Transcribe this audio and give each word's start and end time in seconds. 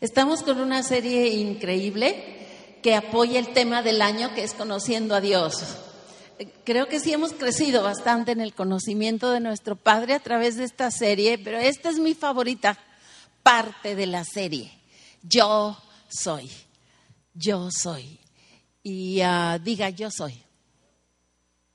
Estamos 0.00 0.44
con 0.44 0.60
una 0.60 0.84
serie 0.84 1.30
increíble 1.30 2.36
que 2.84 2.94
apoya 2.94 3.40
el 3.40 3.52
tema 3.52 3.82
del 3.82 4.00
año 4.00 4.32
que 4.32 4.44
es 4.44 4.54
conociendo 4.54 5.16
a 5.16 5.20
Dios. 5.20 5.76
Creo 6.64 6.86
que 6.86 7.00
sí 7.00 7.12
hemos 7.12 7.32
crecido 7.32 7.82
bastante 7.82 8.30
en 8.30 8.40
el 8.40 8.54
conocimiento 8.54 9.32
de 9.32 9.40
nuestro 9.40 9.74
Padre 9.74 10.14
a 10.14 10.20
través 10.20 10.56
de 10.56 10.62
esta 10.62 10.92
serie, 10.92 11.36
pero 11.36 11.58
esta 11.58 11.88
es 11.88 11.98
mi 11.98 12.14
favorita 12.14 12.78
parte 13.42 13.96
de 13.96 14.06
la 14.06 14.22
serie. 14.22 14.70
Yo 15.22 15.76
soy, 16.08 16.48
yo 17.34 17.68
soy. 17.72 18.20
Y 18.84 19.20
ah, 19.22 19.58
diga, 19.60 19.90
yo 19.90 20.12
soy. 20.12 20.40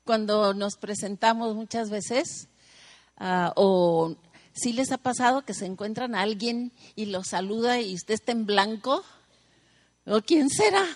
Cuando 0.02 0.54
nos 0.54 0.76
presentamos 0.76 1.54
muchas 1.54 1.90
veces, 1.90 2.48
ah, 3.18 3.52
o 3.54 4.16
si 4.54 4.72
les 4.72 4.92
ha 4.92 4.98
pasado 4.98 5.44
que 5.44 5.52
se 5.52 5.66
encuentran 5.66 6.14
a 6.14 6.22
alguien 6.22 6.72
y 6.94 7.06
lo 7.06 7.24
saluda 7.24 7.80
y 7.80 7.94
usted 7.94 8.14
está 8.14 8.32
en 8.32 8.46
blanco? 8.46 9.04
¿O 10.06 10.20
quién 10.20 10.48
será? 10.48 10.86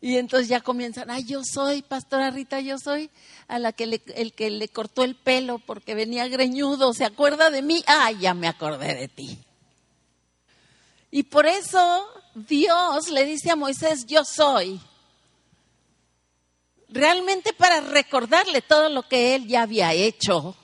Y 0.00 0.16
entonces 0.16 0.48
ya 0.48 0.60
comienzan, 0.60 1.10
ay, 1.10 1.24
yo 1.24 1.42
soy, 1.44 1.82
pastora 1.82 2.30
Rita, 2.30 2.60
yo 2.60 2.78
soy 2.78 3.10
a 3.48 3.58
la 3.58 3.72
que 3.72 4.00
el 4.14 4.32
que 4.32 4.50
le 4.50 4.68
cortó 4.68 5.04
el 5.04 5.14
pelo 5.14 5.58
porque 5.58 5.94
venía 5.94 6.26
greñudo, 6.28 6.94
¿se 6.94 7.04
acuerda 7.04 7.50
de 7.50 7.60
mí? 7.60 7.84
Ay, 7.86 8.18
ya 8.20 8.32
me 8.32 8.48
acordé 8.48 8.94
de 8.94 9.08
ti. 9.08 9.38
Y 11.10 11.24
por 11.24 11.46
eso 11.46 12.06
Dios 12.34 13.10
le 13.10 13.24
dice 13.24 13.50
a 13.50 13.56
Moisés, 13.56 14.06
yo 14.06 14.24
soy. 14.24 14.80
Realmente 16.88 17.52
para 17.52 17.80
recordarle 17.80 18.62
todo 18.62 18.88
lo 18.88 19.02
que 19.06 19.34
él 19.34 19.48
ya 19.48 19.62
había 19.62 19.92
hecho 19.92 20.56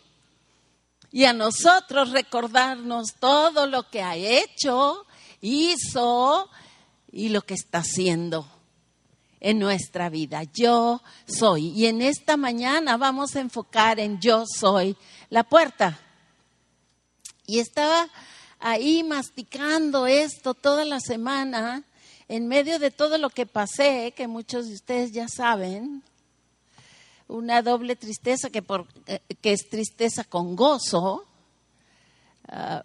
y 1.13 1.25
a 1.25 1.33
nosotros 1.33 2.11
recordarnos 2.11 3.15
todo 3.19 3.67
lo 3.67 3.89
que 3.89 4.03
ha 4.03 4.17
hecho, 4.17 5.07
hizo 5.41 6.51
y 7.11 7.29
lo 7.29 7.43
que 7.43 7.55
está 7.55 7.79
haciendo 7.79 8.47
en 9.41 9.59
nuestra 9.59 10.09
vida. 10.09 10.43
Yo 10.53 11.03
soy. 11.27 11.69
Y 11.69 11.87
en 11.87 12.03
esta 12.03 12.37
mañana 12.37 12.97
vamos 12.97 13.37
a 13.37 13.41
enfocar 13.41 14.01
en 14.01 14.21
yo 14.21 14.45
soy 14.47 14.97
la 15.31 15.45
puerta. 15.45 15.99
Y 17.47 17.61
estaba 17.61 18.09
ahí 18.59 19.03
masticando 19.05 20.07
esto 20.07 20.55
toda 20.55 20.85
la 20.85 21.01
semana, 21.01 21.85
en 22.29 22.49
medio 22.49 22.79
de 22.79 22.91
todo 22.91 23.19
lo 23.19 23.31
que 23.31 23.47
pasé, 23.47 24.13
que 24.17 24.27
muchos 24.27 24.67
de 24.67 24.75
ustedes 24.75 25.13
ya 25.13 25.29
saben, 25.29 26.03
una 27.29 27.63
doble 27.63 27.97
tristeza 27.97 28.51
que, 28.51 28.63
por, 28.63 28.87
eh, 29.07 29.21
que 29.41 29.53
es 29.53 29.69
tristeza 29.69 30.25
con 30.25 30.57
gozo. 30.57 31.25
Ah, 32.49 32.83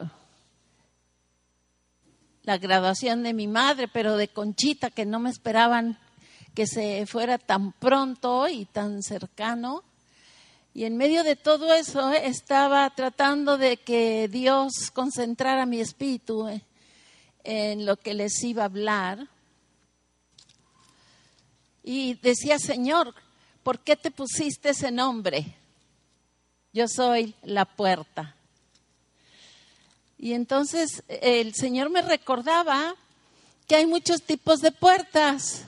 la 2.44 2.58
graduación 2.58 3.22
de 3.24 3.34
mi 3.34 3.48
madre, 3.48 3.88
pero 3.88 4.18
de 4.18 4.28
Conchita, 4.28 4.90
que 4.90 5.06
no 5.06 5.20
me 5.20 5.30
esperaban 5.30 6.00
que 6.56 6.66
se 6.66 7.06
fuera 7.06 7.38
tan 7.38 7.72
pronto 7.72 8.48
y 8.48 8.66
tan 8.66 9.04
cercano. 9.04 9.84
Y 10.74 10.86
en 10.86 10.98
medio 10.98 11.24
de 11.24 11.36
todo 11.36 11.74
eso 11.74 12.12
eh, 12.12 12.28
estaba 12.28 12.90
tratando 12.96 13.58
de 13.58 13.78
que 13.78 14.28
Dios 14.28 14.90
concentrara 14.94 15.66
mi 15.66 15.80
espíritu 15.80 16.48
eh, 16.48 16.64
en 17.44 17.86
lo 17.86 17.98
que 17.98 18.14
les 18.14 18.42
iba 18.44 18.64
a 18.64 18.66
hablar. 18.66 19.28
Y 21.84 22.16
decía, 22.16 22.58
Señor, 22.58 23.14
¿por 23.64 23.80
qué 23.80 23.96
te 23.96 24.12
pusiste 24.12 24.70
ese 24.70 24.92
nombre? 24.92 25.56
Yo 26.74 26.88
soy 26.88 27.36
la 27.44 27.66
puerta. 27.66 28.36
Y 30.18 30.34
entonces 30.34 31.04
el 31.08 31.54
Señor 31.56 31.90
me 31.90 32.02
recordaba 32.02 32.96
que 33.68 33.76
hay 33.76 33.86
muchos 33.86 34.22
tipos 34.22 34.60
de 34.60 34.72
puertas. 34.72 35.66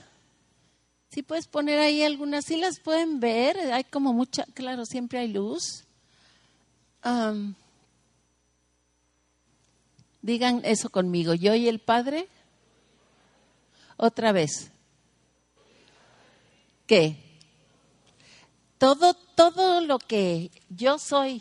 Si 1.10 1.22
puedes 1.22 1.46
poner 1.46 1.78
ahí 1.78 2.02
algunas, 2.02 2.44
si 2.44 2.56
las 2.56 2.78
pueden 2.78 3.20
ver, 3.20 3.58
hay 3.72 3.84
como 3.84 4.12
mucha, 4.12 4.44
claro, 4.54 4.84
siempre 4.84 5.18
hay 5.18 5.28
luz. 5.28 5.84
digan 10.22 10.62
eso 10.64 10.88
conmigo, 10.88 11.34
yo 11.34 11.54
y 11.54 11.68
el 11.68 11.80
Padre. 11.80 12.28
Otra 13.96 14.32
vez. 14.32 14.70
¿Qué? 16.86 17.23
Todo, 18.84 19.14
todo 19.14 19.80
lo 19.80 19.98
que 19.98 20.50
yo 20.68 20.98
soy 20.98 21.40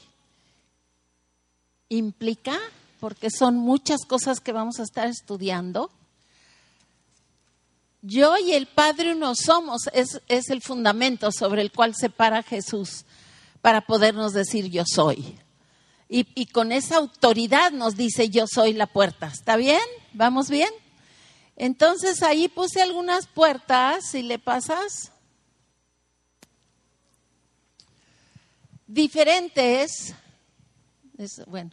implica, 1.90 2.58
porque 3.02 3.30
son 3.30 3.58
muchas 3.58 4.06
cosas 4.06 4.40
que 4.40 4.54
vamos 4.54 4.80
a 4.80 4.84
estar 4.84 5.08
estudiando, 5.10 5.92
yo 8.02 8.38
y 8.38 8.54
el 8.54 8.68
Padre 8.68 9.12
uno 9.12 9.34
somos, 9.36 9.90
es, 9.92 10.22
es 10.30 10.50
el 10.52 10.62
fundamento 10.62 11.34
sobre 11.34 11.62
el 11.62 11.74
cual 11.74 11.94
se 11.96 12.10
para 12.10 12.44
Jesús 12.44 13.04
para 13.62 13.82
podernos 13.82 14.32
decir 14.32 14.70
yo 14.70 14.84
soy. 14.86 15.38
Y, 16.08 16.26
y, 16.36 16.46
con 16.46 16.72
esa 16.72 16.96
autoridad 16.96 17.72
nos 17.72 17.98
dice 17.98 18.30
yo 18.30 18.46
soy 18.48 18.72
la 18.72 18.88
puerta. 18.88 19.28
¿Está 19.28 19.58
bien? 19.58 19.82
¿Vamos 20.14 20.50
bien? 20.50 20.72
Entonces 21.58 22.24
ahí 22.24 22.48
puse 22.48 22.82
algunas 22.82 23.28
puertas, 23.28 24.06
si 24.12 24.22
le 24.22 24.40
pasas. 24.40 25.13
Diferentes. 28.88 30.14
bueno, 31.48 31.72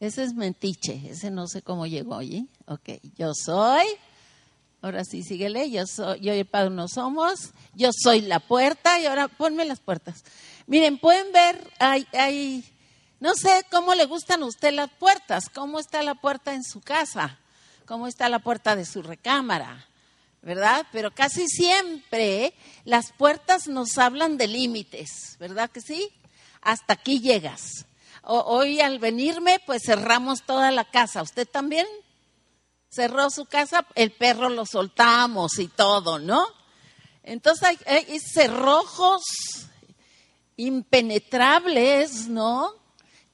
ese 0.00 0.22
es 0.24 0.34
mentiche, 0.34 1.02
ese 1.10 1.30
no 1.30 1.46
sé 1.46 1.62
cómo 1.62 1.86
llegó 1.86 2.16
allí. 2.16 2.48
Ok, 2.66 2.88
yo 3.16 3.32
soy. 3.34 3.86
Ahora 4.82 5.04
sí, 5.04 5.22
síguele. 5.22 5.70
Yo 5.70 5.86
soy, 5.86 6.20
yo 6.20 6.34
y 6.34 6.38
el 6.38 6.46
Padre 6.46 6.70
no 6.70 6.88
somos. 6.88 7.50
Yo 7.74 7.90
soy 7.92 8.22
la 8.22 8.40
puerta 8.40 8.98
y 8.98 9.06
ahora 9.06 9.28
ponme 9.28 9.64
las 9.66 9.80
puertas. 9.80 10.24
Miren, 10.66 10.98
pueden 10.98 11.32
ver, 11.32 11.70
hay, 11.78 12.06
hay, 12.12 12.64
no 13.18 13.34
sé 13.34 13.66
cómo 13.70 13.94
le 13.94 14.06
gustan 14.06 14.42
a 14.42 14.46
usted 14.46 14.72
las 14.72 14.90
puertas. 14.90 15.50
¿Cómo 15.50 15.78
está 15.78 16.02
la 16.02 16.14
puerta 16.14 16.54
en 16.54 16.64
su 16.64 16.80
casa? 16.80 17.38
¿Cómo 17.84 18.06
está 18.06 18.28
la 18.28 18.38
puerta 18.38 18.76
de 18.76 18.86
su 18.86 19.02
recámara? 19.02 19.89
¿Verdad? 20.42 20.86
Pero 20.92 21.10
casi 21.10 21.46
siempre 21.48 22.54
las 22.84 23.12
puertas 23.12 23.68
nos 23.68 23.98
hablan 23.98 24.38
de 24.38 24.48
límites, 24.48 25.36
¿verdad 25.38 25.70
que 25.70 25.80
sí? 25.80 26.08
Hasta 26.62 26.94
aquí 26.94 27.20
llegas. 27.20 27.86
hoy 28.22 28.80
al 28.80 28.98
venirme, 28.98 29.60
pues 29.66 29.82
cerramos 29.84 30.42
toda 30.42 30.70
la 30.70 30.84
casa. 30.84 31.22
¿Usted 31.22 31.48
también? 31.48 31.86
Cerró 32.90 33.30
su 33.30 33.46
casa, 33.46 33.86
el 33.94 34.10
perro 34.10 34.48
lo 34.48 34.66
soltamos 34.66 35.58
y 35.58 35.68
todo, 35.68 36.18
¿no? 36.18 36.44
Entonces 37.22 37.78
hay 37.86 38.18
cerrojos 38.18 39.22
impenetrables, 40.56 42.28
¿no? 42.28 42.74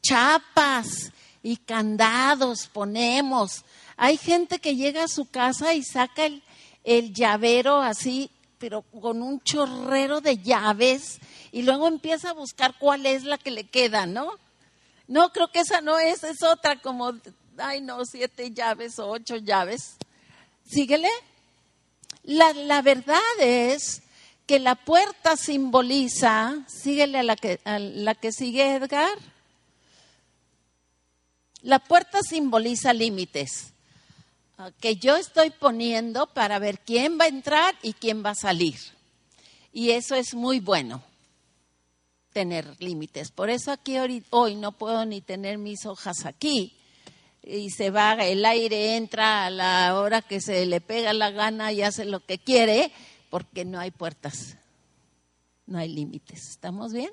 Chapas 0.02 1.12
y 1.42 1.56
candados 1.56 2.68
ponemos. 2.72 3.64
Hay 3.96 4.16
gente 4.16 4.58
que 4.58 4.76
llega 4.76 5.04
a 5.04 5.08
su 5.08 5.26
casa 5.26 5.74
y 5.74 5.82
saca 5.82 6.26
el, 6.26 6.42
el 6.86 7.12
llavero 7.12 7.82
así, 7.82 8.30
pero 8.58 8.82
con 8.82 9.20
un 9.20 9.40
chorrero 9.40 10.20
de 10.20 10.38
llaves 10.38 11.18
y 11.52 11.62
luego 11.62 11.88
empieza 11.88 12.30
a 12.30 12.34
buscar 12.34 12.76
cuál 12.78 13.04
es 13.04 13.24
la 13.24 13.38
que 13.38 13.50
le 13.50 13.64
queda, 13.64 14.06
¿no? 14.06 14.38
No, 15.08 15.32
creo 15.32 15.48
que 15.48 15.60
esa 15.60 15.80
no 15.80 15.98
es, 15.98 16.22
es 16.22 16.42
otra 16.44 16.80
como, 16.80 17.12
ay 17.58 17.80
no, 17.80 18.04
siete 18.06 18.52
llaves 18.52 18.98
o 19.00 19.08
ocho 19.08 19.36
llaves. 19.36 19.96
Síguele. 20.64 21.10
La, 22.22 22.52
la 22.52 22.82
verdad 22.82 23.20
es 23.40 24.02
que 24.46 24.60
la 24.60 24.76
puerta 24.76 25.36
simboliza, 25.36 26.64
síguele 26.68 27.18
a 27.18 27.22
la 27.24 27.36
que, 27.36 27.60
a 27.64 27.80
la 27.80 28.14
que 28.14 28.30
sigue 28.30 28.74
Edgar. 28.74 29.18
La 31.62 31.80
puerta 31.80 32.20
simboliza 32.22 32.92
límites 32.92 33.72
que 34.80 34.96
yo 34.96 35.16
estoy 35.16 35.50
poniendo 35.50 36.26
para 36.28 36.58
ver 36.58 36.80
quién 36.80 37.18
va 37.18 37.24
a 37.24 37.28
entrar 37.28 37.74
y 37.82 37.92
quién 37.92 38.24
va 38.24 38.30
a 38.30 38.34
salir. 38.34 38.76
Y 39.72 39.90
eso 39.90 40.14
es 40.14 40.34
muy 40.34 40.60
bueno, 40.60 41.02
tener 42.32 42.66
límites. 42.80 43.30
Por 43.30 43.50
eso 43.50 43.70
aquí 43.72 43.96
hoy 44.30 44.54
no 44.54 44.72
puedo 44.72 45.04
ni 45.04 45.20
tener 45.20 45.58
mis 45.58 45.84
hojas 45.84 46.24
aquí. 46.24 46.74
Y 47.42 47.70
se 47.70 47.90
va, 47.90 48.14
el 48.14 48.44
aire 48.44 48.96
entra 48.96 49.46
a 49.46 49.50
la 49.50 49.98
hora 50.00 50.22
que 50.22 50.40
se 50.40 50.66
le 50.66 50.80
pega 50.80 51.12
la 51.12 51.30
gana 51.30 51.72
y 51.72 51.82
hace 51.82 52.04
lo 52.04 52.20
que 52.20 52.38
quiere, 52.38 52.90
porque 53.30 53.64
no 53.64 53.78
hay 53.78 53.90
puertas, 53.90 54.56
no 55.66 55.78
hay 55.78 55.88
límites. 55.88 56.48
¿Estamos 56.50 56.92
bien? 56.92 57.10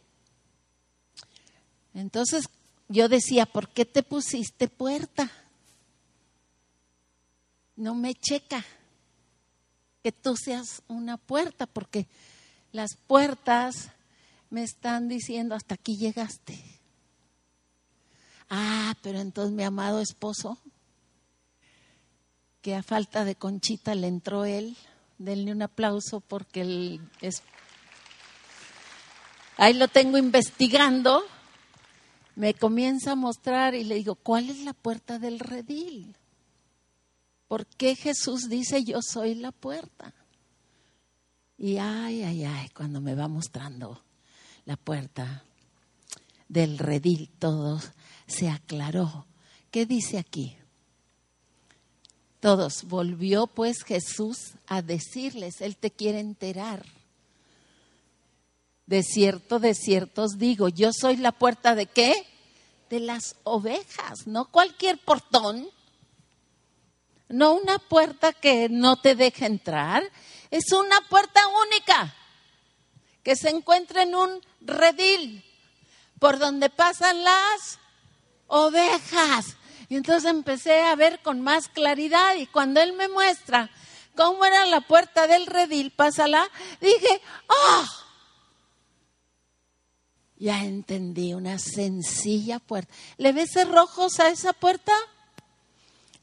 Entonces 1.93 2.45
yo 2.87 3.09
decía, 3.09 3.45
¿por 3.45 3.69
qué 3.69 3.85
te 3.85 4.01
pusiste 4.01 4.67
puerta? 4.67 5.31
No 7.83 7.95
me 7.95 8.15
checa 8.15 8.63
que 10.01 10.13
tú 10.13 10.35
seas 10.37 10.81
una 10.87 11.17
puerta, 11.17 11.65
porque 11.65 12.07
las 12.71 12.95
puertas 13.07 13.91
me 14.49 14.63
están 14.63 15.09
diciendo 15.09 15.53
hasta 15.53 15.75
aquí 15.75 15.97
llegaste. 15.97 16.63
Ah, 18.49 18.95
pero 19.01 19.19
entonces 19.19 19.53
mi 19.53 19.63
amado 19.63 19.99
esposo, 19.99 20.57
que 22.61 22.75
a 22.75 22.83
falta 22.83 23.25
de 23.25 23.35
Conchita 23.35 23.95
le 23.95 24.07
entró 24.07 24.45
él. 24.45 24.77
Denle 25.17 25.51
un 25.51 25.61
aplauso 25.61 26.21
porque 26.21 26.61
él 26.61 27.01
es... 27.19 27.43
Ahí 29.57 29.73
lo 29.73 29.89
tengo 29.89 30.17
investigando. 30.17 31.23
Me 32.35 32.53
comienza 32.53 33.11
a 33.11 33.15
mostrar 33.15 33.75
y 33.75 33.83
le 33.83 33.95
digo, 33.95 34.15
¿cuál 34.15 34.49
es 34.49 34.59
la 34.59 34.73
puerta 34.73 35.19
del 35.19 35.39
redil? 35.39 36.15
¿Por 37.53 37.67
qué 37.67 37.95
Jesús 37.95 38.49
dice 38.49 38.83
yo 38.83 39.03
soy 39.03 39.35
la 39.35 39.51
puerta? 39.51 40.11
Y 41.55 41.77
ay, 41.77 42.23
ay, 42.23 42.45
ay, 42.45 42.69
cuando 42.69 42.99
me 42.99 43.13
va 43.13 43.27
mostrando 43.27 44.03
la 44.65 44.75
puerta 44.75 45.43
del 46.47 46.79
redil, 46.79 47.29
todo 47.37 47.79
se 48.25 48.49
aclaró. 48.49 49.27
¿Qué 49.69 49.85
dice 49.85 50.17
aquí? 50.17 50.57
Todos, 52.39 52.85
volvió 52.85 53.45
pues 53.45 53.83
Jesús 53.83 54.53
a 54.65 54.81
decirles, 54.81 55.61
Él 55.61 55.77
te 55.77 55.91
quiere 55.91 56.21
enterar. 56.21 56.83
De 58.87 59.03
cierto, 59.03 59.59
de 59.59 59.75
cierto 59.75 60.23
os 60.23 60.39
digo, 60.39 60.69
yo 60.69 60.89
soy 60.91 61.17
la 61.17 61.31
puerta 61.31 61.75
de 61.75 61.85
qué? 61.85 62.15
De 62.89 62.99
las 62.99 63.35
ovejas, 63.43 64.25
no 64.25 64.49
cualquier 64.49 64.97
portón, 64.97 65.69
no 67.29 67.53
una 67.53 67.79
puerta 67.79 68.33
que 68.33 68.69
no 68.69 68.97
te 68.97 69.15
deja 69.15 69.45
entrar, 69.45 70.03
es 70.51 70.71
una 70.71 71.01
puerta 71.09 71.41
única 71.67 72.15
que 73.23 73.35
se 73.35 73.49
encuentra 73.49 74.03
en 74.03 74.15
un 74.15 74.41
redil 74.61 75.43
por 76.19 76.39
donde 76.39 76.69
pasan 76.69 77.23
las 77.23 77.79
ovejas. 78.47 79.57
Y 79.89 79.95
entonces 79.95 80.29
empecé 80.29 80.81
a 80.81 80.95
ver 80.95 81.21
con 81.21 81.41
más 81.41 81.67
claridad 81.67 82.35
y 82.35 82.47
cuando 82.47 82.81
él 82.81 82.93
me 82.93 83.07
muestra 83.07 83.69
cómo 84.15 84.45
era 84.45 84.65
la 84.65 84.81
puerta 84.81 85.27
del 85.27 85.45
redil, 85.45 85.91
pásala, 85.91 86.49
dije, 86.79 87.21
¡oh! 87.47 87.85
Ya 90.37 90.63
entendí, 90.63 91.33
una 91.33 91.57
sencilla 91.57 92.59
puerta. 92.59 92.93
¿Le 93.17 93.31
ve 93.31 93.47
cerrojos 93.47 94.19
a 94.19 94.29
esa 94.29 94.51
puerta? 94.51 94.91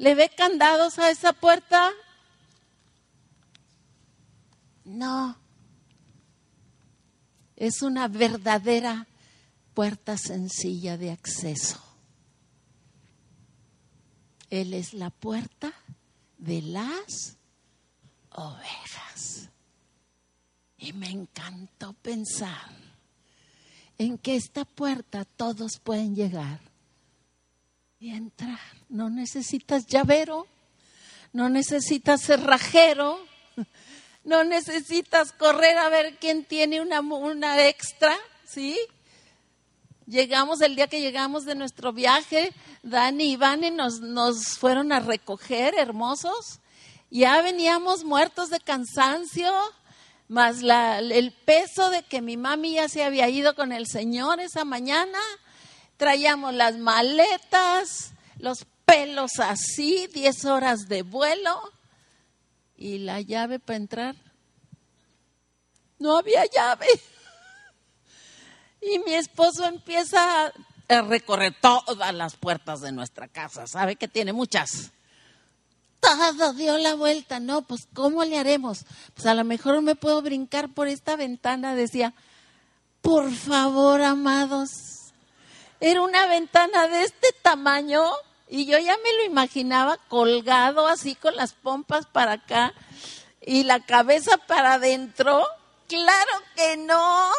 ¿Le 0.00 0.14
ve 0.14 0.30
candados 0.30 0.98
a 0.98 1.10
esa 1.10 1.34
puerta? 1.34 1.90
No. 4.82 5.36
Es 7.54 7.82
una 7.82 8.08
verdadera 8.08 9.06
puerta 9.74 10.16
sencilla 10.16 10.96
de 10.96 11.10
acceso. 11.10 11.78
Él 14.48 14.72
es 14.72 14.94
la 14.94 15.10
puerta 15.10 15.74
de 16.38 16.62
las 16.62 17.36
ovejas. 18.30 19.50
Y 20.78 20.94
me 20.94 21.10
encantó 21.10 21.92
pensar 21.92 22.70
en 23.98 24.16
que 24.16 24.36
esta 24.36 24.64
puerta 24.64 25.26
todos 25.26 25.78
pueden 25.78 26.16
llegar 26.16 26.69
y 28.00 28.14
entrar. 28.14 28.58
No 28.88 29.10
necesitas 29.10 29.86
llavero, 29.86 30.46
no 31.34 31.50
necesitas 31.50 32.22
cerrajero, 32.22 33.20
no 34.24 34.42
necesitas 34.42 35.32
correr 35.32 35.76
a 35.76 35.90
ver 35.90 36.16
quién 36.18 36.44
tiene 36.44 36.80
una, 36.80 37.00
una 37.00 37.68
extra, 37.68 38.16
¿sí? 38.46 38.80
Llegamos, 40.06 40.62
el 40.62 40.74
día 40.74 40.88
que 40.88 41.02
llegamos 41.02 41.44
de 41.44 41.54
nuestro 41.54 41.92
viaje, 41.92 42.52
Dani 42.82 43.32
y 43.32 43.36
Vane 43.36 43.70
nos, 43.70 44.00
nos 44.00 44.58
fueron 44.58 44.92
a 44.92 45.00
recoger, 45.00 45.74
hermosos. 45.78 46.58
Ya 47.10 47.42
veníamos 47.42 48.02
muertos 48.04 48.48
de 48.48 48.60
cansancio, 48.60 49.52
más 50.26 50.62
la, 50.62 51.00
el 51.00 51.32
peso 51.32 51.90
de 51.90 52.02
que 52.02 52.22
mi 52.22 52.36
mami 52.36 52.74
ya 52.74 52.88
se 52.88 53.04
había 53.04 53.28
ido 53.28 53.54
con 53.54 53.72
el 53.72 53.86
Señor 53.86 54.40
esa 54.40 54.64
mañana. 54.64 55.18
Traíamos 56.00 56.54
las 56.54 56.78
maletas, 56.78 58.12
los 58.38 58.64
pelos 58.86 59.32
así, 59.38 60.06
10 60.06 60.46
horas 60.46 60.88
de 60.88 61.02
vuelo 61.02 61.60
y 62.74 63.00
la 63.00 63.20
llave 63.20 63.58
para 63.58 63.76
entrar. 63.76 64.16
No 65.98 66.16
había 66.16 66.46
llave. 66.46 66.86
Y 68.80 68.98
mi 69.00 69.12
esposo 69.12 69.66
empieza 69.66 70.50
a 70.88 71.02
recorrer 71.02 71.54
todas 71.60 72.14
las 72.14 72.34
puertas 72.34 72.80
de 72.80 72.92
nuestra 72.92 73.28
casa. 73.28 73.66
¿Sabe 73.66 73.96
que 73.96 74.08
tiene 74.08 74.32
muchas? 74.32 74.92
Todo 76.00 76.54
dio 76.54 76.78
la 76.78 76.94
vuelta. 76.94 77.40
No, 77.40 77.60
pues 77.60 77.86
¿cómo 77.92 78.24
le 78.24 78.38
haremos? 78.38 78.86
Pues 79.12 79.26
a 79.26 79.34
lo 79.34 79.44
mejor 79.44 79.82
me 79.82 79.96
puedo 79.96 80.22
brincar 80.22 80.70
por 80.70 80.88
esta 80.88 81.16
ventana. 81.16 81.74
Decía, 81.74 82.14
por 83.02 83.30
favor, 83.30 84.00
amados. 84.00 84.99
Era 85.80 86.02
una 86.02 86.26
ventana 86.26 86.88
de 86.88 87.04
este 87.04 87.28
tamaño 87.42 88.04
y 88.48 88.66
yo 88.66 88.78
ya 88.78 88.96
me 88.98 89.12
lo 89.14 89.24
imaginaba 89.24 89.96
colgado 90.08 90.86
así 90.86 91.14
con 91.14 91.34
las 91.36 91.54
pompas 91.54 92.04
para 92.04 92.32
acá 92.32 92.74
y 93.40 93.62
la 93.62 93.80
cabeza 93.80 94.36
para 94.36 94.74
adentro. 94.74 95.42
Claro 95.88 96.30
que 96.54 96.76
no. 96.76 97.30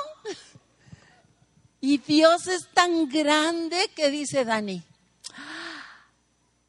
Y 1.81 1.99
Dios 1.99 2.47
es 2.47 2.67
tan 2.73 3.09
grande 3.09 3.89
que 3.95 4.09
dice 4.09 4.43
Dani, 4.43 4.83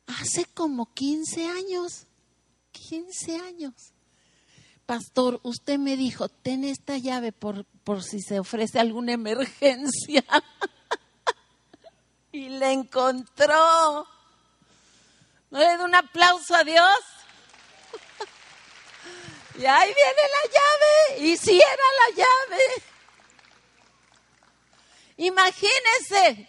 hace 0.06 0.44
como 0.54 0.92
15 0.92 1.46
años, 1.46 2.06
15 2.72 3.36
años. 3.36 3.72
Pastor, 4.84 5.40
usted 5.42 5.78
me 5.78 5.96
dijo, 5.96 6.28
ten 6.28 6.64
esta 6.64 6.98
llave 6.98 7.32
por, 7.32 7.64
por 7.84 8.02
si 8.02 8.20
se 8.20 8.40
ofrece 8.40 8.78
alguna 8.78 9.12
emergencia. 9.12 10.24
y 12.32 12.48
le 12.48 12.72
encontró. 12.72 14.08
¿No 15.50 15.58
le 15.58 15.76
da 15.76 15.84
un 15.84 15.94
aplauso 15.94 16.54
a 16.56 16.64
Dios? 16.64 16.98
y 19.58 19.66
ahí 19.66 19.94
viene 19.94 20.22
la 20.34 20.50
llave. 20.50 21.26
Y 21.28 21.36
si 21.36 21.56
era 21.56 21.66
la 21.66 22.16
llave. 22.16 22.82
Imagínese 25.18 26.48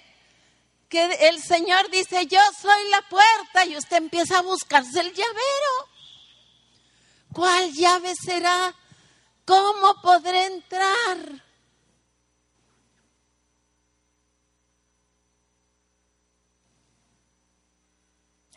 que 0.88 1.06
el 1.28 1.42
Señor 1.42 1.90
dice, 1.92 2.26
yo 2.28 2.40
soy 2.62 2.90
la 2.90 3.02
puerta 3.10 3.66
y 3.66 3.76
usted 3.76 3.98
empieza 3.98 4.40
a 4.40 4.44
buscarse 4.44 5.02
el 5.02 5.14
llavero. 5.14 5.90
¿Cuál 7.34 7.74
llave 7.74 8.16
será? 8.16 8.74
¿Cómo 9.46 10.02
podré 10.02 10.46
entrar? 10.46 11.43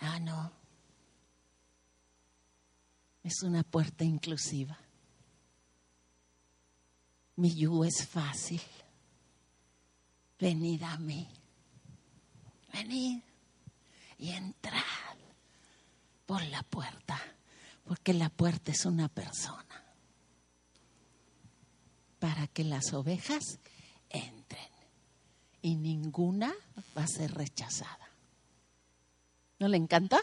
Ah, 0.00 0.18
no. 0.20 0.52
Es 3.22 3.42
una 3.42 3.62
puerta 3.62 4.04
inclusiva. 4.04 4.78
Mi 7.36 7.54
yugo 7.54 7.84
es 7.84 8.06
fácil 8.06 8.60
venid 10.38 10.82
a 10.82 10.98
mí, 10.98 11.28
venid 12.72 13.22
y 14.18 14.30
entrad 14.30 14.82
por 16.26 16.44
la 16.46 16.62
puerta, 16.62 17.20
porque 17.84 18.12
la 18.12 18.28
puerta 18.28 18.72
es 18.72 18.84
una 18.84 19.08
persona, 19.08 19.84
para 22.18 22.46
que 22.48 22.64
las 22.64 22.92
ovejas 22.92 23.58
entren 24.10 24.68
y 25.62 25.76
ninguna 25.76 26.54
va 26.96 27.04
a 27.04 27.08
ser 27.08 27.32
rechazada. 27.32 28.05
¿No 29.58 29.68
le 29.68 29.76
encanta? 29.76 30.20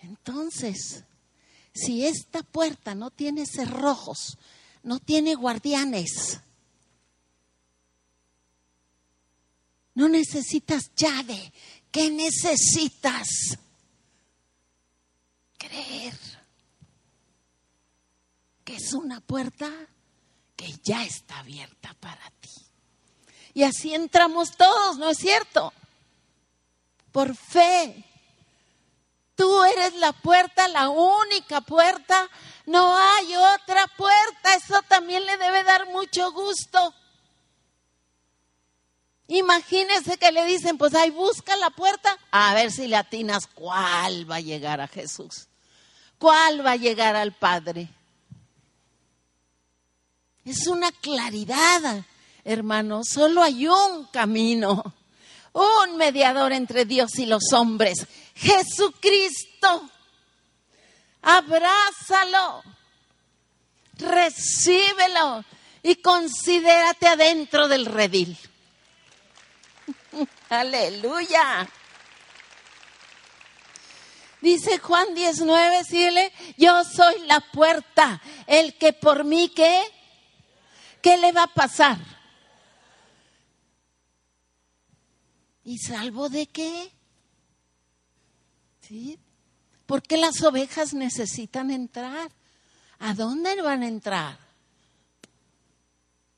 Entonces, 0.00 1.04
si 1.74 2.06
esta 2.06 2.42
puerta 2.42 2.94
no 2.94 3.10
tiene 3.10 3.46
cerrojos, 3.46 4.38
no 4.82 5.00
tiene 5.00 5.34
guardianes, 5.34 6.40
No 9.96 10.10
necesitas 10.10 10.94
llave. 10.94 11.52
¿Qué 11.90 12.10
necesitas? 12.10 13.28
Creer 15.56 16.14
que 18.62 18.76
es 18.76 18.92
una 18.92 19.20
puerta 19.20 19.70
que 20.54 20.74
ya 20.84 21.02
está 21.02 21.38
abierta 21.38 21.94
para 21.98 22.30
ti. 22.40 22.50
Y 23.54 23.62
así 23.62 23.94
entramos 23.94 24.54
todos, 24.58 24.98
¿no 24.98 25.08
es 25.08 25.16
cierto? 25.16 25.72
Por 27.16 27.34
fe. 27.34 28.04
Tú 29.36 29.64
eres 29.64 29.94
la 29.94 30.12
puerta, 30.12 30.68
la 30.68 30.90
única 30.90 31.62
puerta. 31.62 32.28
No 32.66 32.94
hay 32.94 33.34
otra 33.36 33.86
puerta. 33.96 34.52
Eso 34.54 34.82
también 34.86 35.24
le 35.24 35.38
debe 35.38 35.64
dar 35.64 35.86
mucho 35.86 36.30
gusto. 36.32 36.94
Imagínese 39.28 40.18
que 40.18 40.30
le 40.30 40.44
dicen, 40.44 40.76
pues 40.76 40.94
ahí 40.94 41.10
busca 41.10 41.56
la 41.56 41.70
puerta, 41.70 42.18
a 42.32 42.52
ver 42.52 42.70
si 42.70 42.86
le 42.86 42.96
atinas 42.96 43.46
cuál 43.46 44.30
va 44.30 44.36
a 44.36 44.40
llegar 44.40 44.82
a 44.82 44.86
Jesús, 44.86 45.48
cuál 46.18 46.66
va 46.66 46.72
a 46.72 46.76
llegar 46.76 47.16
al 47.16 47.32
Padre. 47.32 47.88
Es 50.44 50.66
una 50.66 50.92
claridad, 50.92 52.04
hermano, 52.44 53.00
solo 53.04 53.42
hay 53.42 53.66
un 53.66 54.04
camino, 54.12 54.94
un 55.56 55.96
mediador 55.96 56.52
entre 56.52 56.84
Dios 56.84 57.18
y 57.18 57.24
los 57.24 57.52
hombres, 57.54 58.06
Jesucristo. 58.34 59.90
Abrázalo, 61.22 62.62
recíbelo 63.94 65.44
y 65.82 65.96
considérate 65.96 67.08
adentro 67.08 67.68
del 67.68 67.86
redil. 67.86 68.36
Aleluya. 70.50 71.66
Dice 74.42 74.78
Juan 74.78 75.14
19, 75.14 75.84
síguele, 75.84 76.32
yo 76.58 76.84
soy 76.84 77.18
la 77.26 77.40
puerta, 77.40 78.20
el 78.46 78.76
que 78.76 78.92
por 78.92 79.24
mí, 79.24 79.48
¿qué? 79.48 79.82
¿Qué 81.00 81.16
le 81.16 81.32
va 81.32 81.44
a 81.44 81.54
pasar? 81.54 82.15
¿Y 85.66 85.78
salvo 85.78 86.28
de 86.28 86.46
qué? 86.46 86.92
¿Sí? 88.82 89.18
¿Por 89.84 90.00
qué 90.00 90.16
las 90.16 90.40
ovejas 90.44 90.94
necesitan 90.94 91.72
entrar? 91.72 92.30
¿A 93.00 93.14
dónde 93.14 93.60
van 93.60 93.82
a 93.82 93.88
entrar? 93.88 94.38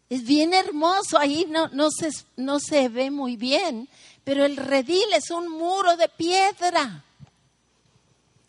Es 0.09 0.25
bien 0.25 0.55
hermoso, 0.55 1.19
ahí 1.19 1.47
no, 1.51 1.69
no, 1.69 1.91
se, 1.91 2.09
no 2.37 2.59
se 2.59 2.89
ve 2.89 3.11
muy 3.11 3.37
bien, 3.37 3.91
pero 4.25 4.47
el 4.47 4.57
redil 4.57 5.13
es 5.15 5.31
un 5.31 5.51
muro 5.51 5.99
de 5.99 6.09
piedra. 6.09 7.05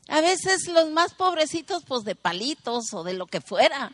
A 0.07 0.21
veces 0.21 0.69
los 0.69 0.89
más 0.91 1.13
pobrecitos, 1.13 1.83
pues 1.85 2.05
de 2.05 2.15
palitos 2.15 2.93
o 2.93 3.03
de 3.03 3.15
lo 3.15 3.27
que 3.27 3.41
fuera, 3.41 3.91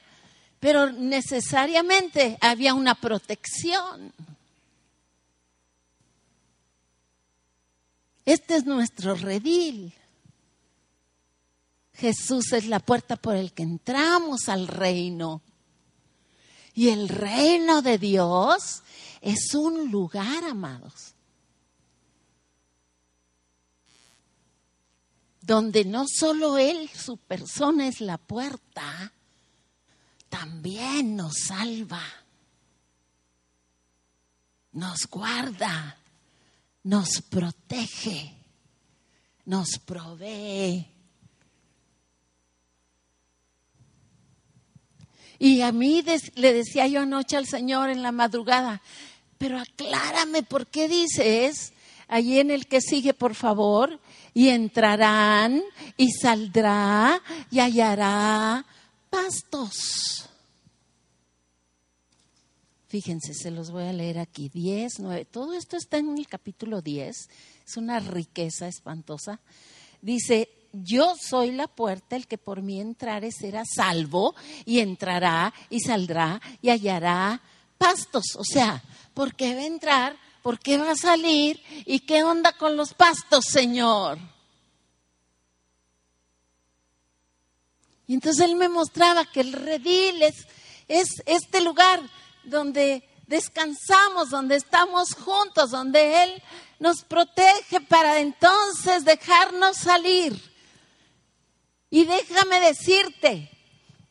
pero 0.60 0.92
necesariamente 0.92 2.38
había 2.42 2.76
una 2.76 2.94
protección. 2.94 4.14
Este 8.26 8.56
es 8.56 8.66
nuestro 8.66 9.16
redil. 9.16 9.94
Jesús 11.94 12.52
es 12.52 12.66
la 12.66 12.80
puerta 12.80 13.16
por 13.16 13.36
el 13.36 13.54
que 13.54 13.64
entramos 13.64 14.50
al 14.50 14.68
reino. 14.68 15.42
Y 16.74 16.90
el 16.90 17.08
reino 17.08 17.82
de 17.82 17.98
Dios 17.98 18.84
es 19.22 19.54
un 19.54 19.92
lugar, 19.92 20.44
amados, 20.44 21.14
donde 25.40 25.86
no 25.86 26.06
solo 26.08 26.58
Él, 26.58 26.90
su 26.90 27.18
persona 27.18 27.88
es 27.88 28.02
la 28.02 28.18
puerta, 28.18 29.14
también 30.28 31.16
nos 31.16 31.34
salva, 31.48 32.04
nos 34.74 35.08
guarda, 35.08 35.98
nos 36.86 37.22
protege, 37.22 38.34
nos 39.46 39.78
provee 39.80 40.96
Y 45.38 45.62
a 45.62 45.72
mí 45.72 46.04
le 46.36 46.54
decía 46.54 46.88
yo 46.88 47.02
anoche 47.02 47.36
al 47.36 47.46
Señor 47.46 47.90
en 47.90 48.02
la 48.02 48.12
madrugada, 48.12 48.82
pero 49.38 49.60
aclárame 49.60 50.44
por 50.44 50.68
qué 50.68 50.88
dices 50.88 51.74
allí 52.08 52.40
en 52.40 52.52
el 52.52 52.68
que 52.68 52.80
sigue, 52.82 53.14
por 53.14 53.36
favor, 53.36 54.00
y 54.34 54.50
entrarán 54.50 55.62
y 55.98 56.12
saldrá 56.12 57.22
y 57.52 57.60
hallará 57.60 58.66
pastos. 59.10 60.30
Fíjense, 62.96 63.34
se 63.34 63.52
los 63.52 63.72
voy 63.72 63.84
a 63.84 63.92
leer 63.92 64.20
aquí, 64.20 64.48
10, 64.48 65.00
9, 65.00 65.26
todo 65.26 65.54
esto 65.54 65.76
está 65.76 65.98
en 65.98 66.18
el 66.18 66.28
capítulo 66.30 66.82
10, 66.82 67.30
es 67.68 67.76
una 67.76 68.00
riqueza 68.00 68.70
espantosa. 68.70 69.42
Dice, 70.02 70.48
yo 70.72 71.14
soy 71.20 71.52
la 71.52 71.68
puerta, 71.68 72.16
el 72.16 72.26
que 72.26 72.38
por 72.38 72.62
mí 72.62 72.80
entrare 72.80 73.34
será 73.34 73.64
salvo 73.66 74.34
y 74.64 74.80
entrará 74.80 75.54
y 75.70 75.82
saldrá 75.82 76.40
y 76.62 76.70
hallará 76.70 77.42
pastos. 77.78 78.38
O 78.38 78.46
sea, 78.46 78.82
¿por 79.14 79.36
qué 79.36 79.56
va 79.56 79.64
a 79.64 79.66
entrar? 79.66 80.18
¿Por 80.42 80.58
qué 80.58 80.78
va 80.78 80.92
a 80.92 80.96
salir? 80.96 81.62
¿Y 81.86 82.00
qué 82.00 82.24
onda 82.24 82.54
con 82.54 82.78
los 82.78 82.94
pastos, 82.94 83.44
Señor? 83.44 84.20
Y 88.08 88.14
entonces 88.14 88.46
él 88.46 88.56
me 88.56 88.70
mostraba 88.70 89.26
que 89.26 89.42
el 89.42 89.52
redil 89.52 90.22
es, 90.22 90.48
es 90.88 91.10
este 91.26 91.60
lugar 91.60 92.02
donde 92.46 93.08
descansamos, 93.28 94.30
donde 94.30 94.56
estamos 94.56 95.14
juntos, 95.14 95.72
donde 95.72 96.24
Él 96.24 96.44
nos 96.80 97.04
protege 97.04 97.82
para 97.82 98.20
entonces 98.20 99.06
dejarnos 99.06 99.78
salir 99.78 100.56
y 101.96 102.04
déjame 102.04 102.60
decirte 102.60 103.50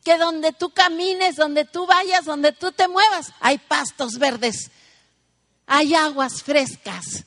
que 0.03 0.17
donde 0.17 0.53
tú 0.53 0.71
camines, 0.71 1.35
donde 1.35 1.65
tú 1.65 1.85
vayas, 1.85 2.25
donde 2.25 2.51
tú 2.51 2.71
te 2.71 2.87
muevas, 2.87 3.31
hay 3.39 3.59
pastos 3.59 4.17
verdes, 4.17 4.71
hay 5.67 5.93
aguas 5.93 6.41
frescas 6.41 7.25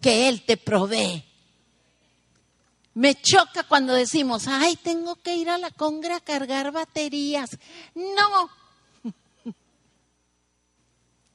que 0.00 0.28
Él 0.28 0.44
te 0.44 0.56
provee. 0.56 1.24
Me 2.94 3.14
choca 3.14 3.62
cuando 3.62 3.94
decimos, 3.94 4.48
ay, 4.48 4.74
tengo 4.74 5.14
que 5.14 5.36
ir 5.36 5.48
a 5.48 5.58
la 5.58 5.70
congra 5.70 6.16
a 6.16 6.20
cargar 6.20 6.72
baterías. 6.72 7.50
No. 7.94 8.50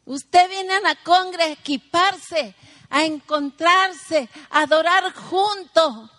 Usted 0.05 0.49
viene 0.49 0.73
a 0.73 0.81
la 0.81 0.95
congra 1.03 1.45
a 1.45 1.49
equiparse, 1.49 2.55
a 2.89 3.03
encontrarse, 3.03 4.29
a 4.51 4.61
adorar 4.61 5.11
junto, 5.13 6.09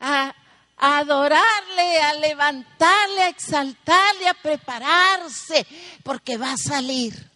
a, 0.00 0.34
adorarle, 0.78 2.00
a 2.00 2.14
levantarle, 2.14 3.22
a 3.22 3.28
exaltarle, 3.28 4.28
a 4.28 4.34
prepararse, 4.34 5.66
porque 6.02 6.38
va 6.38 6.52
a 6.52 6.56
salir. 6.56 7.30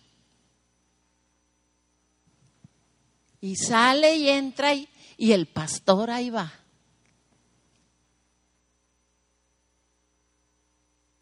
Y 3.42 3.56
sale 3.56 4.16
y 4.16 4.28
entra 4.28 4.75
y 4.75 5.32
el 5.32 5.47
pastor 5.47 6.11
ahí 6.11 6.30
va. 6.30 6.50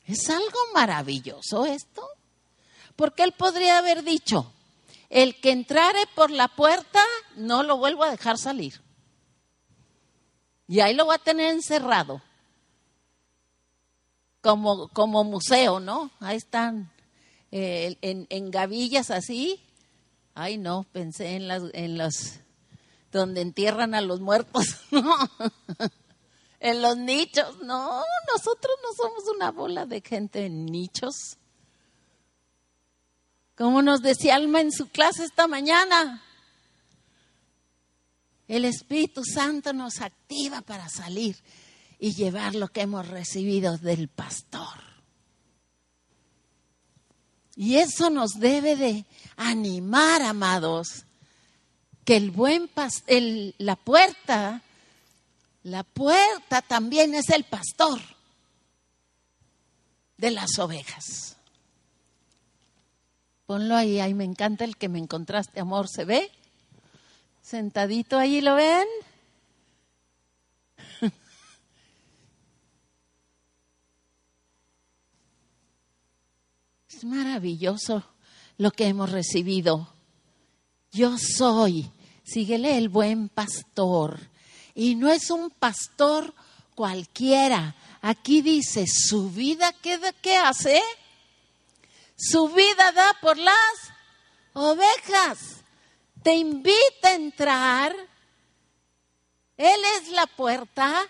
Es 0.04 0.30
algo 0.30 0.58
maravilloso 0.72 1.66
esto, 1.66 2.08
porque 2.98 3.22
él 3.22 3.30
podría 3.30 3.78
haber 3.78 4.02
dicho, 4.02 4.52
el 5.08 5.40
que 5.40 5.52
entrare 5.52 6.00
por 6.16 6.32
la 6.32 6.48
puerta 6.48 7.00
no 7.36 7.62
lo 7.62 7.78
vuelvo 7.78 8.02
a 8.02 8.10
dejar 8.10 8.38
salir. 8.38 8.82
Y 10.66 10.80
ahí 10.80 10.94
lo 10.94 11.06
va 11.06 11.14
a 11.14 11.18
tener 11.18 11.52
encerrado. 11.52 12.20
Como, 14.40 14.88
como 14.88 15.22
museo, 15.22 15.78
¿no? 15.78 16.10
Ahí 16.18 16.38
están 16.38 16.90
eh, 17.52 17.96
en, 18.02 18.26
en, 18.30 18.50
gavillas 18.50 19.12
así. 19.12 19.64
Ay, 20.34 20.58
no, 20.58 20.84
pensé 20.90 21.36
en 21.36 21.46
las, 21.46 21.62
en 21.74 21.98
las 21.98 22.40
donde 23.12 23.42
entierran 23.42 23.94
a 23.94 24.00
los 24.00 24.18
muertos, 24.18 24.64
no. 24.90 25.16
en 26.58 26.82
los 26.82 26.96
nichos, 26.96 27.60
no, 27.62 28.02
nosotros 28.32 28.74
no 28.82 28.92
somos 28.96 29.22
una 29.36 29.52
bola 29.52 29.86
de 29.86 30.00
gente 30.00 30.46
en 30.46 30.66
nichos. 30.66 31.38
Como 33.58 33.82
nos 33.82 34.02
decía 34.02 34.36
Alma 34.36 34.60
en 34.60 34.70
su 34.70 34.86
clase 34.86 35.24
esta 35.24 35.48
mañana, 35.48 36.22
el 38.46 38.64
Espíritu 38.64 39.24
Santo 39.24 39.72
nos 39.72 40.00
activa 40.00 40.60
para 40.60 40.88
salir 40.88 41.36
y 41.98 42.14
llevar 42.14 42.54
lo 42.54 42.68
que 42.68 42.82
hemos 42.82 43.08
recibido 43.08 43.76
del 43.76 44.06
pastor. 44.06 44.78
Y 47.56 47.78
eso 47.78 48.10
nos 48.10 48.30
debe 48.38 48.76
de 48.76 49.04
animar, 49.34 50.22
amados, 50.22 51.04
que 52.04 52.16
el 52.16 52.30
buen 52.30 52.68
pastor, 52.68 53.22
la 53.58 53.74
puerta, 53.74 54.62
la 55.64 55.82
puerta 55.82 56.62
también 56.62 57.12
es 57.16 57.28
el 57.30 57.42
pastor 57.42 58.00
de 60.16 60.30
las 60.30 60.60
ovejas. 60.60 61.37
Ponlo 63.48 63.76
ahí, 63.76 63.98
ahí 63.98 64.12
me 64.12 64.24
encanta 64.24 64.64
el 64.64 64.76
que 64.76 64.90
me 64.90 64.98
encontraste, 64.98 65.58
amor, 65.58 65.88
¿se 65.88 66.04
ve? 66.04 66.30
Sentadito 67.40 68.18
ahí, 68.18 68.42
¿lo 68.42 68.54
ven? 68.56 68.86
Es 76.90 77.04
maravilloso 77.04 78.04
lo 78.58 78.70
que 78.70 78.86
hemos 78.86 79.10
recibido 79.10 79.94
Yo 80.92 81.16
soy, 81.16 81.90
síguele 82.24 82.76
el 82.76 82.90
buen 82.90 83.30
pastor. 83.30 84.20
Y 84.74 84.94
no 84.94 85.08
es 85.10 85.30
un 85.30 85.48
pastor 85.48 86.34
cualquiera. 86.74 87.74
Aquí 88.02 88.42
dice, 88.42 88.84
su 88.86 89.30
vida, 89.30 89.72
¿qué, 89.80 89.98
qué 90.20 90.36
hace? 90.36 90.82
Su 92.18 92.48
vida 92.48 92.90
da 92.90 93.16
por 93.20 93.38
las 93.38 93.54
ovejas. 94.52 95.38
Te 96.24 96.34
invita 96.34 97.10
a 97.10 97.14
entrar. 97.14 97.94
Él 99.56 99.80
es 99.96 100.08
la 100.08 100.26
puerta. 100.26 101.08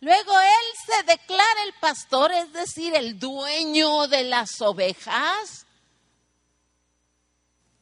Luego 0.00 0.32
Él 0.40 0.76
se 0.86 1.02
declara 1.02 1.62
el 1.66 1.74
pastor, 1.74 2.32
es 2.32 2.52
decir, 2.54 2.94
el 2.94 3.18
dueño 3.18 4.08
de 4.08 4.24
las 4.24 4.62
ovejas. 4.62 5.66